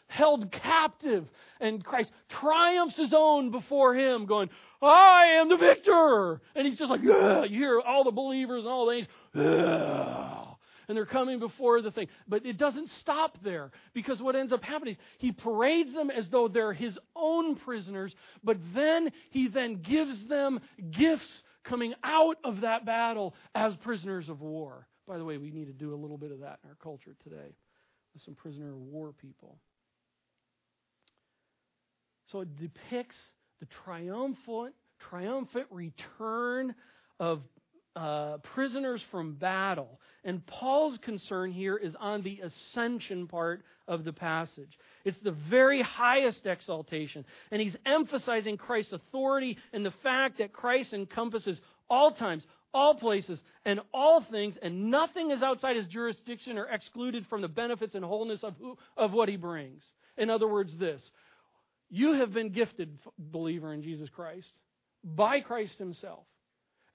held 0.07 0.51
captive. 0.51 1.25
And 1.59 1.83
Christ 1.83 2.11
triumphs 2.29 2.97
his 2.97 3.13
own 3.15 3.51
before 3.51 3.95
him, 3.95 4.25
going, 4.25 4.49
I 4.81 5.37
am 5.39 5.49
the 5.49 5.57
victor. 5.57 6.41
And 6.55 6.67
he's 6.67 6.77
just 6.77 6.89
like, 6.89 7.01
you 7.01 7.45
hear 7.49 7.79
all 7.79 8.03
the 8.03 8.11
believers 8.11 8.63
and 8.63 8.67
all 8.67 8.87
the 8.87 8.93
angels, 8.93 10.57
and 10.87 10.95
they're 10.95 11.05
coming 11.05 11.39
before 11.39 11.81
the 11.81 11.91
thing. 11.91 12.07
But 12.27 12.45
it 12.45 12.57
doesn't 12.57 12.89
stop 13.01 13.37
there 13.43 13.71
because 13.93 14.21
what 14.21 14.35
ends 14.35 14.53
up 14.53 14.63
happening 14.63 14.95
is 14.95 14.99
he 15.17 15.31
parades 15.31 15.93
them 15.93 16.11
as 16.11 16.27
though 16.29 16.47
they're 16.47 16.73
his 16.73 16.97
own 17.15 17.55
prisoners, 17.55 18.15
but 18.43 18.57
then 18.73 19.11
he 19.31 19.47
then 19.47 19.81
gives 19.81 20.27
them 20.27 20.59
gifts 20.91 21.43
coming 21.63 21.95
out 22.03 22.37
of 22.43 22.61
that 22.61 22.85
battle 22.85 23.33
as 23.55 23.75
prisoners 23.77 24.29
of 24.29 24.41
war. 24.41 24.87
By 25.07 25.17
the 25.17 25.25
way, 25.25 25.37
we 25.37 25.51
need 25.51 25.65
to 25.67 25.73
do 25.73 25.93
a 25.93 25.95
little 25.97 26.17
bit 26.17 26.31
of 26.31 26.39
that 26.39 26.59
in 26.63 26.69
our 26.69 26.77
culture 26.81 27.15
today 27.23 27.55
with 28.13 28.23
some 28.23 28.35
prisoner 28.35 28.71
of 28.71 28.77
war 28.77 29.13
people. 29.13 29.57
So 32.31 32.41
it 32.41 32.55
depicts 32.57 33.17
the 33.59 33.67
triumphant, 33.85 34.73
triumphant 35.09 35.67
return 35.69 36.73
of 37.19 37.41
uh, 37.95 38.37
prisoners 38.55 39.01
from 39.11 39.35
battle. 39.35 39.99
And 40.23 40.45
Paul's 40.45 40.97
concern 41.03 41.51
here 41.51 41.77
is 41.77 41.93
on 41.99 42.23
the 42.23 42.41
ascension 42.41 43.27
part 43.27 43.63
of 43.87 44.03
the 44.03 44.11
passage. 44.11 44.77
It's 45.05 45.17
the 45.23 45.35
very 45.49 45.81
highest 45.81 46.45
exaltation. 46.45 47.25
And 47.51 47.61
he's 47.61 47.75
emphasizing 47.85 48.57
Christ's 48.57 48.93
authority 48.93 49.57
and 49.71 49.85
the 49.85 49.93
fact 50.03 50.39
that 50.39 50.51
Christ 50.51 50.93
encompasses 50.93 51.61
all 51.89 52.11
times, 52.11 52.45
all 52.73 52.95
places, 52.95 53.39
and 53.65 53.79
all 53.93 54.23
things, 54.31 54.55
and 54.61 54.91
nothing 54.91 55.31
is 55.31 55.41
outside 55.41 55.75
his 55.75 55.87
jurisdiction 55.87 56.57
or 56.57 56.65
excluded 56.65 57.25
from 57.29 57.41
the 57.41 57.47
benefits 57.47 57.95
and 57.95 58.03
wholeness 58.03 58.43
of, 58.43 58.55
who, 58.59 58.77
of 58.97 59.13
what 59.13 59.29
he 59.29 59.37
brings. 59.37 59.83
In 60.17 60.29
other 60.29 60.47
words, 60.47 60.75
this 60.77 61.01
you 61.89 62.13
have 62.13 62.33
been 62.33 62.49
gifted, 62.49 62.97
believer 63.17 63.73
in 63.73 63.83
Jesus 63.83 64.09
Christ, 64.09 64.51
by 65.03 65.39
Christ 65.39 65.77
himself. 65.77 66.25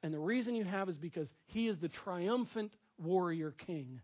And 0.02 0.12
the 0.12 0.18
reason 0.18 0.54
you 0.54 0.64
have 0.64 0.88
is 0.88 0.96
because 0.96 1.28
he 1.46 1.68
is 1.68 1.78
the 1.78 1.88
triumphant 1.88 2.72
warrior 2.98 3.54
king. 3.66 4.00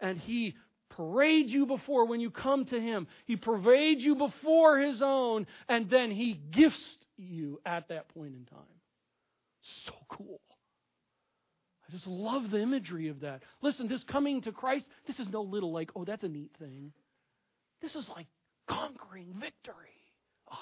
And 0.00 0.18
he 0.18 0.56
parades 0.90 1.50
you 1.50 1.66
before 1.66 2.06
when 2.06 2.20
you 2.20 2.30
come 2.30 2.64
to 2.66 2.80
him. 2.80 3.06
He 3.26 3.36
parades 3.36 4.02
you 4.02 4.16
before 4.16 4.78
his 4.78 5.00
own, 5.02 5.46
and 5.68 5.88
then 5.90 6.10
he 6.10 6.34
gifts 6.34 6.98
you 7.16 7.60
at 7.64 7.88
that 7.88 8.08
point 8.08 8.34
in 8.34 8.44
time. 8.46 8.73
So 9.86 9.92
cool. 10.08 10.40
I 11.88 11.92
just 11.92 12.06
love 12.06 12.50
the 12.50 12.60
imagery 12.60 13.08
of 13.08 13.20
that. 13.20 13.42
Listen, 13.62 13.88
this 13.88 14.02
coming 14.04 14.42
to 14.42 14.52
Christ, 14.52 14.84
this 15.06 15.18
is 15.18 15.28
no 15.28 15.42
little 15.42 15.72
like, 15.72 15.90
oh, 15.94 16.04
that's 16.04 16.22
a 16.22 16.28
neat 16.28 16.50
thing. 16.58 16.92
This 17.82 17.94
is 17.94 18.06
like 18.14 18.26
conquering 18.68 19.34
victory. 19.38 19.74
Ah, 20.50 20.56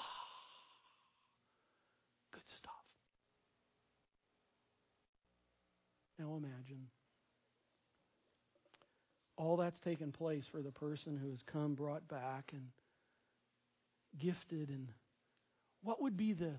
good 2.33 2.43
stuff. 2.59 2.73
Now 6.19 6.35
imagine 6.35 6.87
all 9.37 9.57
that's 9.57 9.79
taken 9.83 10.11
place 10.11 10.43
for 10.51 10.61
the 10.61 10.71
person 10.71 11.17
who 11.17 11.31
has 11.31 11.39
come, 11.51 11.73
brought 11.75 12.07
back, 12.07 12.51
and 12.53 12.67
gifted. 14.21 14.69
And 14.69 14.89
what 15.81 16.01
would 16.01 16.17
be 16.17 16.33
the 16.33 16.53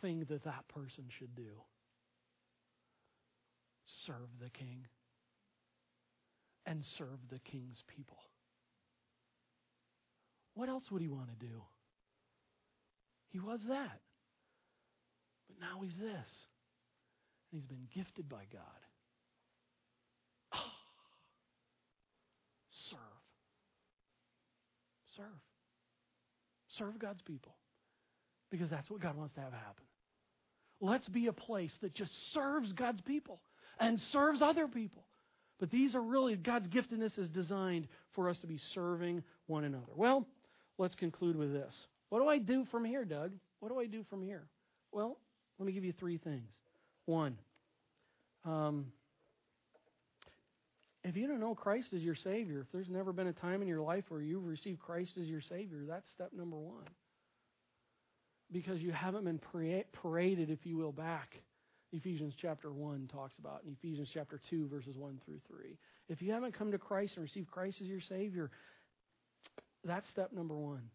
thing 0.00 0.26
that 0.28 0.44
that 0.44 0.66
person 0.68 1.04
should 1.18 1.34
do? 1.34 1.50
Serve 4.08 4.28
the 4.40 4.50
king 4.50 4.86
and 6.66 6.82
serve 6.96 7.18
the 7.30 7.38
king's 7.50 7.82
people. 7.94 8.16
What 10.54 10.68
else 10.68 10.84
would 10.90 11.02
he 11.02 11.08
want 11.08 11.28
to 11.28 11.46
do? 11.46 11.62
He 13.30 13.38
was 13.38 13.60
that. 13.68 14.00
But 15.46 15.60
now 15.60 15.82
he's 15.82 15.94
this. 16.00 16.28
And 17.50 17.60
he's 17.60 17.66
been 17.66 17.86
gifted 17.94 18.28
by 18.28 18.44
God. 18.52 18.80
Serve. 22.90 22.98
Serve. 25.16 25.26
Serve 26.76 26.98
God's 26.98 27.22
people. 27.22 27.54
Because 28.50 28.70
that's 28.70 28.90
what 28.90 29.00
God 29.00 29.16
wants 29.16 29.34
to 29.34 29.40
have 29.40 29.52
happen. 29.52 29.84
Let's 30.80 31.08
be 31.08 31.26
a 31.26 31.32
place 31.32 31.72
that 31.82 31.94
just 31.94 32.12
serves 32.32 32.72
God's 32.72 33.00
people 33.02 33.40
and 33.80 33.98
serves 34.12 34.42
other 34.42 34.68
people. 34.68 35.04
But 35.58 35.70
these 35.70 35.94
are 35.94 36.02
really, 36.02 36.36
God's 36.36 36.68
giftedness 36.68 37.18
is 37.18 37.28
designed 37.28 37.88
for 38.14 38.28
us 38.28 38.38
to 38.38 38.46
be 38.46 38.58
serving 38.74 39.22
one 39.46 39.64
another. 39.64 39.92
Well, 39.96 40.26
let's 40.78 40.94
conclude 40.94 41.36
with 41.36 41.52
this. 41.52 41.74
What 42.10 42.20
do 42.20 42.28
I 42.28 42.38
do 42.38 42.64
from 42.70 42.84
here, 42.84 43.04
Doug? 43.04 43.32
What 43.60 43.70
do 43.70 43.80
I 43.80 43.86
do 43.86 44.04
from 44.08 44.22
here? 44.22 44.46
Well, 44.92 45.18
let 45.58 45.66
me 45.66 45.72
give 45.72 45.84
you 45.84 45.92
three 45.92 46.18
things. 46.18 46.48
One, 47.06 47.36
um, 48.44 48.86
if 51.02 51.16
you 51.16 51.26
don't 51.26 51.40
know 51.40 51.54
Christ 51.54 51.88
as 51.94 52.02
your 52.02 52.14
Savior, 52.14 52.60
if 52.60 52.66
there's 52.72 52.88
never 52.88 53.12
been 53.12 53.26
a 53.26 53.32
time 53.32 53.62
in 53.62 53.68
your 53.68 53.80
life 53.80 54.04
where 54.08 54.20
you've 54.20 54.46
received 54.46 54.78
Christ 54.78 55.12
as 55.20 55.26
your 55.26 55.40
Savior, 55.40 55.80
that's 55.88 56.08
step 56.10 56.32
number 56.32 56.56
one. 56.56 56.84
Because 58.52 58.80
you 58.80 58.92
haven't 58.92 59.24
been 59.24 59.40
paraded, 60.02 60.50
if 60.50 60.64
you 60.64 60.76
will, 60.76 60.92
back 60.92 61.42
Ephesians 61.92 62.34
chapter 62.40 62.72
1 62.72 63.08
talks 63.12 63.38
about, 63.38 63.62
in 63.66 63.72
Ephesians 63.72 64.08
chapter 64.12 64.40
2, 64.50 64.68
verses 64.68 64.96
1 64.96 65.20
through 65.24 65.40
3. 65.48 65.78
If 66.08 66.20
you 66.20 66.32
haven't 66.32 66.56
come 66.56 66.70
to 66.72 66.78
Christ 66.78 67.14
and 67.16 67.22
received 67.22 67.50
Christ 67.50 67.78
as 67.80 67.86
your 67.86 68.00
Savior, 68.08 68.50
that's 69.84 70.08
step 70.10 70.32
number 70.32 70.54
one. 70.56 70.90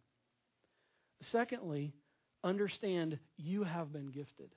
Secondly, 1.31 1.93
understand 2.43 3.17
you 3.37 3.63
have 3.63 3.91
been 3.91 4.07
gifted. 4.07 4.51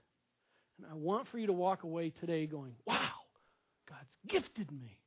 And 0.78 0.86
I 0.90 0.94
want 0.94 1.28
for 1.28 1.38
you 1.38 1.46
to 1.46 1.52
walk 1.52 1.84
away 1.84 2.12
today 2.20 2.46
going, 2.46 2.72
wow, 2.86 3.12
God's 3.88 4.10
gifted 4.28 4.70
me. 4.70 4.98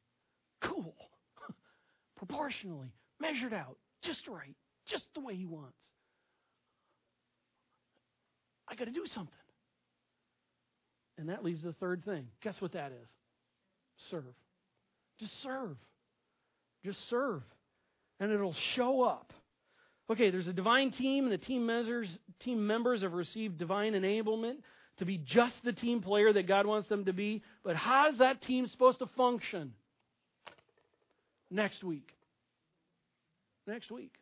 Cool. 0.61 0.95
Proportionally, 2.17 2.93
measured 3.19 3.53
out, 3.53 3.77
just 4.03 4.27
right, 4.27 4.55
just 4.87 5.03
the 5.13 5.21
way 5.21 5.35
He 5.35 5.45
wants. 5.45 5.77
I 8.67 8.75
got 8.75 8.85
to 8.85 8.91
do 8.91 9.03
something. 9.13 9.33
And 11.19 11.29
that 11.29 11.43
leads 11.43 11.59
to 11.61 11.67
the 11.67 11.73
third 11.73 12.05
thing. 12.05 12.27
Guess 12.41 12.55
what 12.59 12.71
that 12.71 12.93
is? 12.93 13.09
Serve. 14.09 14.23
Just 15.19 15.33
serve. 15.43 15.75
Just 16.85 17.09
serve, 17.09 17.41
and 18.21 18.31
it'll 18.31 18.55
show 18.75 19.03
up. 19.03 19.33
Okay, 20.09 20.31
there's 20.31 20.47
a 20.47 20.53
divine 20.53 20.91
team, 20.91 21.25
and 21.25 21.33
the 21.33 21.37
team 21.37 21.65
members, 21.65 22.07
team 22.39 22.65
members 22.65 23.01
have 23.01 23.11
received 23.11 23.57
divine 23.57 23.93
enablement 23.93 24.55
to 24.99 25.05
be 25.05 25.17
just 25.17 25.55
the 25.65 25.73
team 25.73 26.01
player 26.01 26.31
that 26.31 26.47
God 26.47 26.65
wants 26.65 26.87
them 26.87 27.03
to 27.05 27.13
be. 27.13 27.43
But 27.65 27.75
how 27.75 28.09
is 28.11 28.19
that 28.19 28.41
team 28.43 28.65
supposed 28.67 28.99
to 28.99 29.07
function? 29.17 29.73
Next 31.51 31.83
week. 31.83 32.09
Next 33.67 33.91
week. 33.91 34.13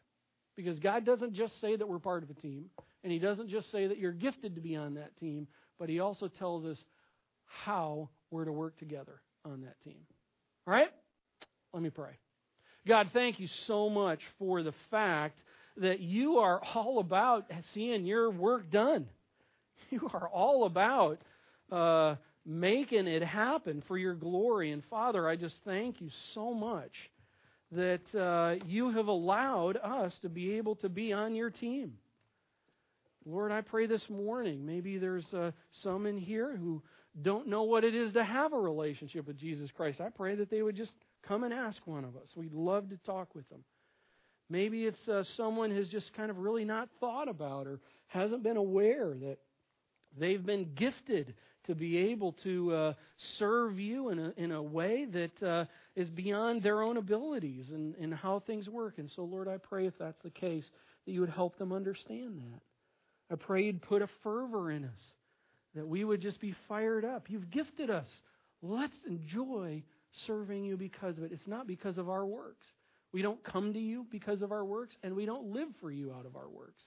Because 0.55 0.79
God 0.79 1.05
doesn't 1.05 1.35
just 1.35 1.61
say 1.61 1.75
that 1.75 1.87
we're 1.87 1.99
part 1.99 2.23
of 2.23 2.31
a 2.31 2.33
team, 2.33 2.65
and 3.03 3.13
He 3.13 3.19
doesn't 3.19 3.49
just 3.49 3.71
say 3.71 3.85
that 3.85 3.99
you're 3.99 4.11
gifted 4.11 4.55
to 4.55 4.61
be 4.61 4.75
on 4.75 4.95
that 4.95 5.15
team, 5.19 5.47
but 5.79 5.89
He 5.89 5.99
also 5.99 6.27
tells 6.27 6.65
us 6.65 6.77
how 7.45 8.09
we're 8.31 8.45
to 8.45 8.51
work 8.51 8.77
together 8.77 9.21
on 9.45 9.61
that 9.61 9.79
team. 9.83 9.99
All 10.65 10.73
right? 10.73 10.89
Let 11.73 11.83
me 11.83 11.89
pray. 11.89 12.11
God, 12.87 13.09
thank 13.13 13.39
you 13.39 13.47
so 13.67 13.89
much 13.89 14.19
for 14.39 14.63
the 14.63 14.73
fact 14.89 15.37
that 15.77 15.99
you 15.99 16.37
are 16.37 16.61
all 16.73 16.99
about 16.99 17.45
seeing 17.73 18.05
your 18.05 18.31
work 18.31 18.71
done. 18.71 19.07
You 19.89 20.09
are 20.13 20.27
all 20.27 20.65
about 20.65 21.21
uh, 21.71 22.15
making 22.45 23.07
it 23.07 23.23
happen 23.23 23.81
for 23.87 23.97
your 23.97 24.15
glory. 24.15 24.73
And 24.73 24.83
Father, 24.89 25.29
I 25.29 25.37
just 25.37 25.55
thank 25.63 26.01
you 26.01 26.09
so 26.33 26.53
much 26.53 26.91
that 27.71 28.01
uh, 28.13 28.65
you 28.65 28.91
have 28.91 29.07
allowed 29.07 29.77
us 29.77 30.13
to 30.23 30.29
be 30.29 30.53
able 30.57 30.75
to 30.77 30.89
be 30.89 31.13
on 31.13 31.35
your 31.35 31.49
team. 31.49 31.93
Lord, 33.27 33.51
I 33.51 33.59
pray 33.59 33.87
this 33.87 34.09
morning, 34.09 34.65
maybe 34.65 34.97
there's 34.97 35.25
uh, 35.33 35.51
some 35.83 36.05
in 36.05 36.17
here 36.17 36.55
who 36.55 36.81
don't 37.21 37.47
know 37.47 37.63
what 37.63 37.83
it 37.83 37.93
is 37.93 38.13
to 38.13 38.23
have 38.23 38.53
a 38.53 38.57
relationship 38.57 39.27
with 39.27 39.37
Jesus 39.37 39.69
Christ. 39.75 39.99
I 39.99 40.09
pray 40.09 40.35
that 40.35 40.49
they 40.49 40.61
would 40.61 40.77
just 40.77 40.93
come 41.27 41.43
and 41.43 41.53
ask 41.53 41.85
one 41.85 42.05
of 42.05 42.15
us. 42.15 42.29
We'd 42.37 42.53
love 42.53 42.89
to 42.89 42.97
talk 43.05 43.35
with 43.35 43.47
them. 43.49 43.65
Maybe 44.49 44.85
it's 44.85 45.09
uh, 45.09 45.23
someone 45.35 45.71
who's 45.71 45.89
just 45.89 46.13
kind 46.13 46.31
of 46.31 46.37
really 46.37 46.63
not 46.63 46.87
thought 47.01 47.27
about 47.27 47.67
or 47.67 47.81
hasn't 48.07 48.43
been 48.43 48.55
aware 48.55 49.13
that 49.13 49.39
they've 50.17 50.45
been 50.45 50.69
gifted 50.75 51.33
to 51.65 51.75
be 51.75 51.97
able 51.97 52.31
to 52.43 52.73
uh, 52.73 52.93
serve 53.37 53.77
you 53.77 54.07
in 54.09 54.19
a, 54.19 54.33
in 54.37 54.51
a 54.53 54.63
way 54.63 55.05
that 55.05 55.43
uh, 55.45 55.65
is 55.97 56.09
beyond 56.09 56.63
their 56.63 56.81
own 56.81 56.95
abilities 56.95 57.65
and, 57.73 57.93
and 57.95 58.13
how 58.13 58.41
things 58.47 58.69
work. 58.69 58.99
And 58.99 59.11
so, 59.11 59.23
Lord, 59.23 59.49
I 59.49 59.57
pray 59.57 59.85
if 59.85 59.97
that's 59.99 60.21
the 60.23 60.29
case, 60.29 60.63
that 61.05 61.11
you 61.11 61.19
would 61.19 61.29
help 61.29 61.57
them 61.57 61.73
understand 61.73 62.37
that. 62.37 62.61
I 63.31 63.35
pray 63.35 63.65
you'd 63.65 63.81
put 63.81 64.01
a 64.01 64.07
fervor 64.23 64.71
in 64.71 64.85
us, 64.85 64.99
that 65.75 65.87
we 65.87 66.03
would 66.03 66.21
just 66.21 66.39
be 66.39 66.55
fired 66.67 67.05
up. 67.05 67.29
You've 67.29 67.49
gifted 67.51 67.89
us. 67.89 68.07
Let's 68.61 68.95
enjoy 69.07 69.83
serving 70.25 70.63
you 70.63 70.77
because 70.77 71.17
of 71.17 71.23
it. 71.23 71.31
It's 71.31 71.47
not 71.47 71.67
because 71.67 71.97
of 71.97 72.09
our 72.09 72.25
works. 72.25 72.65
We 73.11 73.21
don't 73.21 73.43
come 73.43 73.73
to 73.73 73.79
you 73.79 74.05
because 74.09 74.41
of 74.41 74.51
our 74.51 74.65
works, 74.65 74.95
and 75.03 75.15
we 75.15 75.25
don't 75.25 75.51
live 75.53 75.69
for 75.81 75.91
you 75.91 76.13
out 76.13 76.25
of 76.25 76.35
our 76.35 76.49
works. 76.49 76.81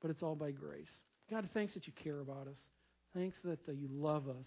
But 0.00 0.10
it's 0.10 0.22
all 0.22 0.34
by 0.36 0.50
grace. 0.50 0.88
God, 1.30 1.48
thanks 1.54 1.74
that 1.74 1.86
you 1.86 1.92
care 2.02 2.20
about 2.20 2.46
us. 2.48 2.58
Thanks 3.14 3.36
that 3.44 3.60
uh, 3.68 3.72
you 3.72 3.88
love 3.90 4.28
us. 4.28 4.46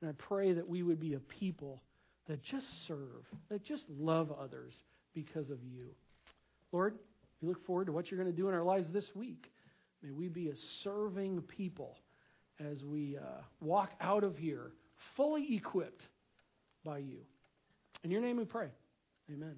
And 0.00 0.10
I 0.10 0.12
pray 0.12 0.52
that 0.52 0.68
we 0.68 0.82
would 0.82 1.00
be 1.00 1.14
a 1.14 1.20
people 1.20 1.82
that 2.28 2.42
just 2.42 2.66
serve, 2.86 3.24
that 3.50 3.64
just 3.64 3.84
love 3.88 4.32
others 4.32 4.74
because 5.14 5.50
of 5.50 5.62
you. 5.64 5.88
Lord, 6.72 6.94
we 7.40 7.48
look 7.48 7.64
forward 7.66 7.86
to 7.86 7.92
what 7.92 8.10
you're 8.10 8.20
going 8.20 8.30
to 8.30 8.36
do 8.36 8.48
in 8.48 8.54
our 8.54 8.62
lives 8.62 8.86
this 8.92 9.06
week. 9.14 9.50
May 10.02 10.10
we 10.10 10.28
be 10.28 10.48
a 10.48 10.54
serving 10.82 11.42
people 11.42 11.98
as 12.58 12.84
we 12.84 13.16
uh, 13.16 13.42
walk 13.60 13.92
out 14.00 14.24
of 14.24 14.36
here 14.36 14.72
fully 15.16 15.54
equipped 15.54 16.02
by 16.84 16.98
you. 16.98 17.20
In 18.02 18.10
your 18.10 18.20
name 18.20 18.36
we 18.36 18.44
pray. 18.44 18.68
Amen. 19.32 19.56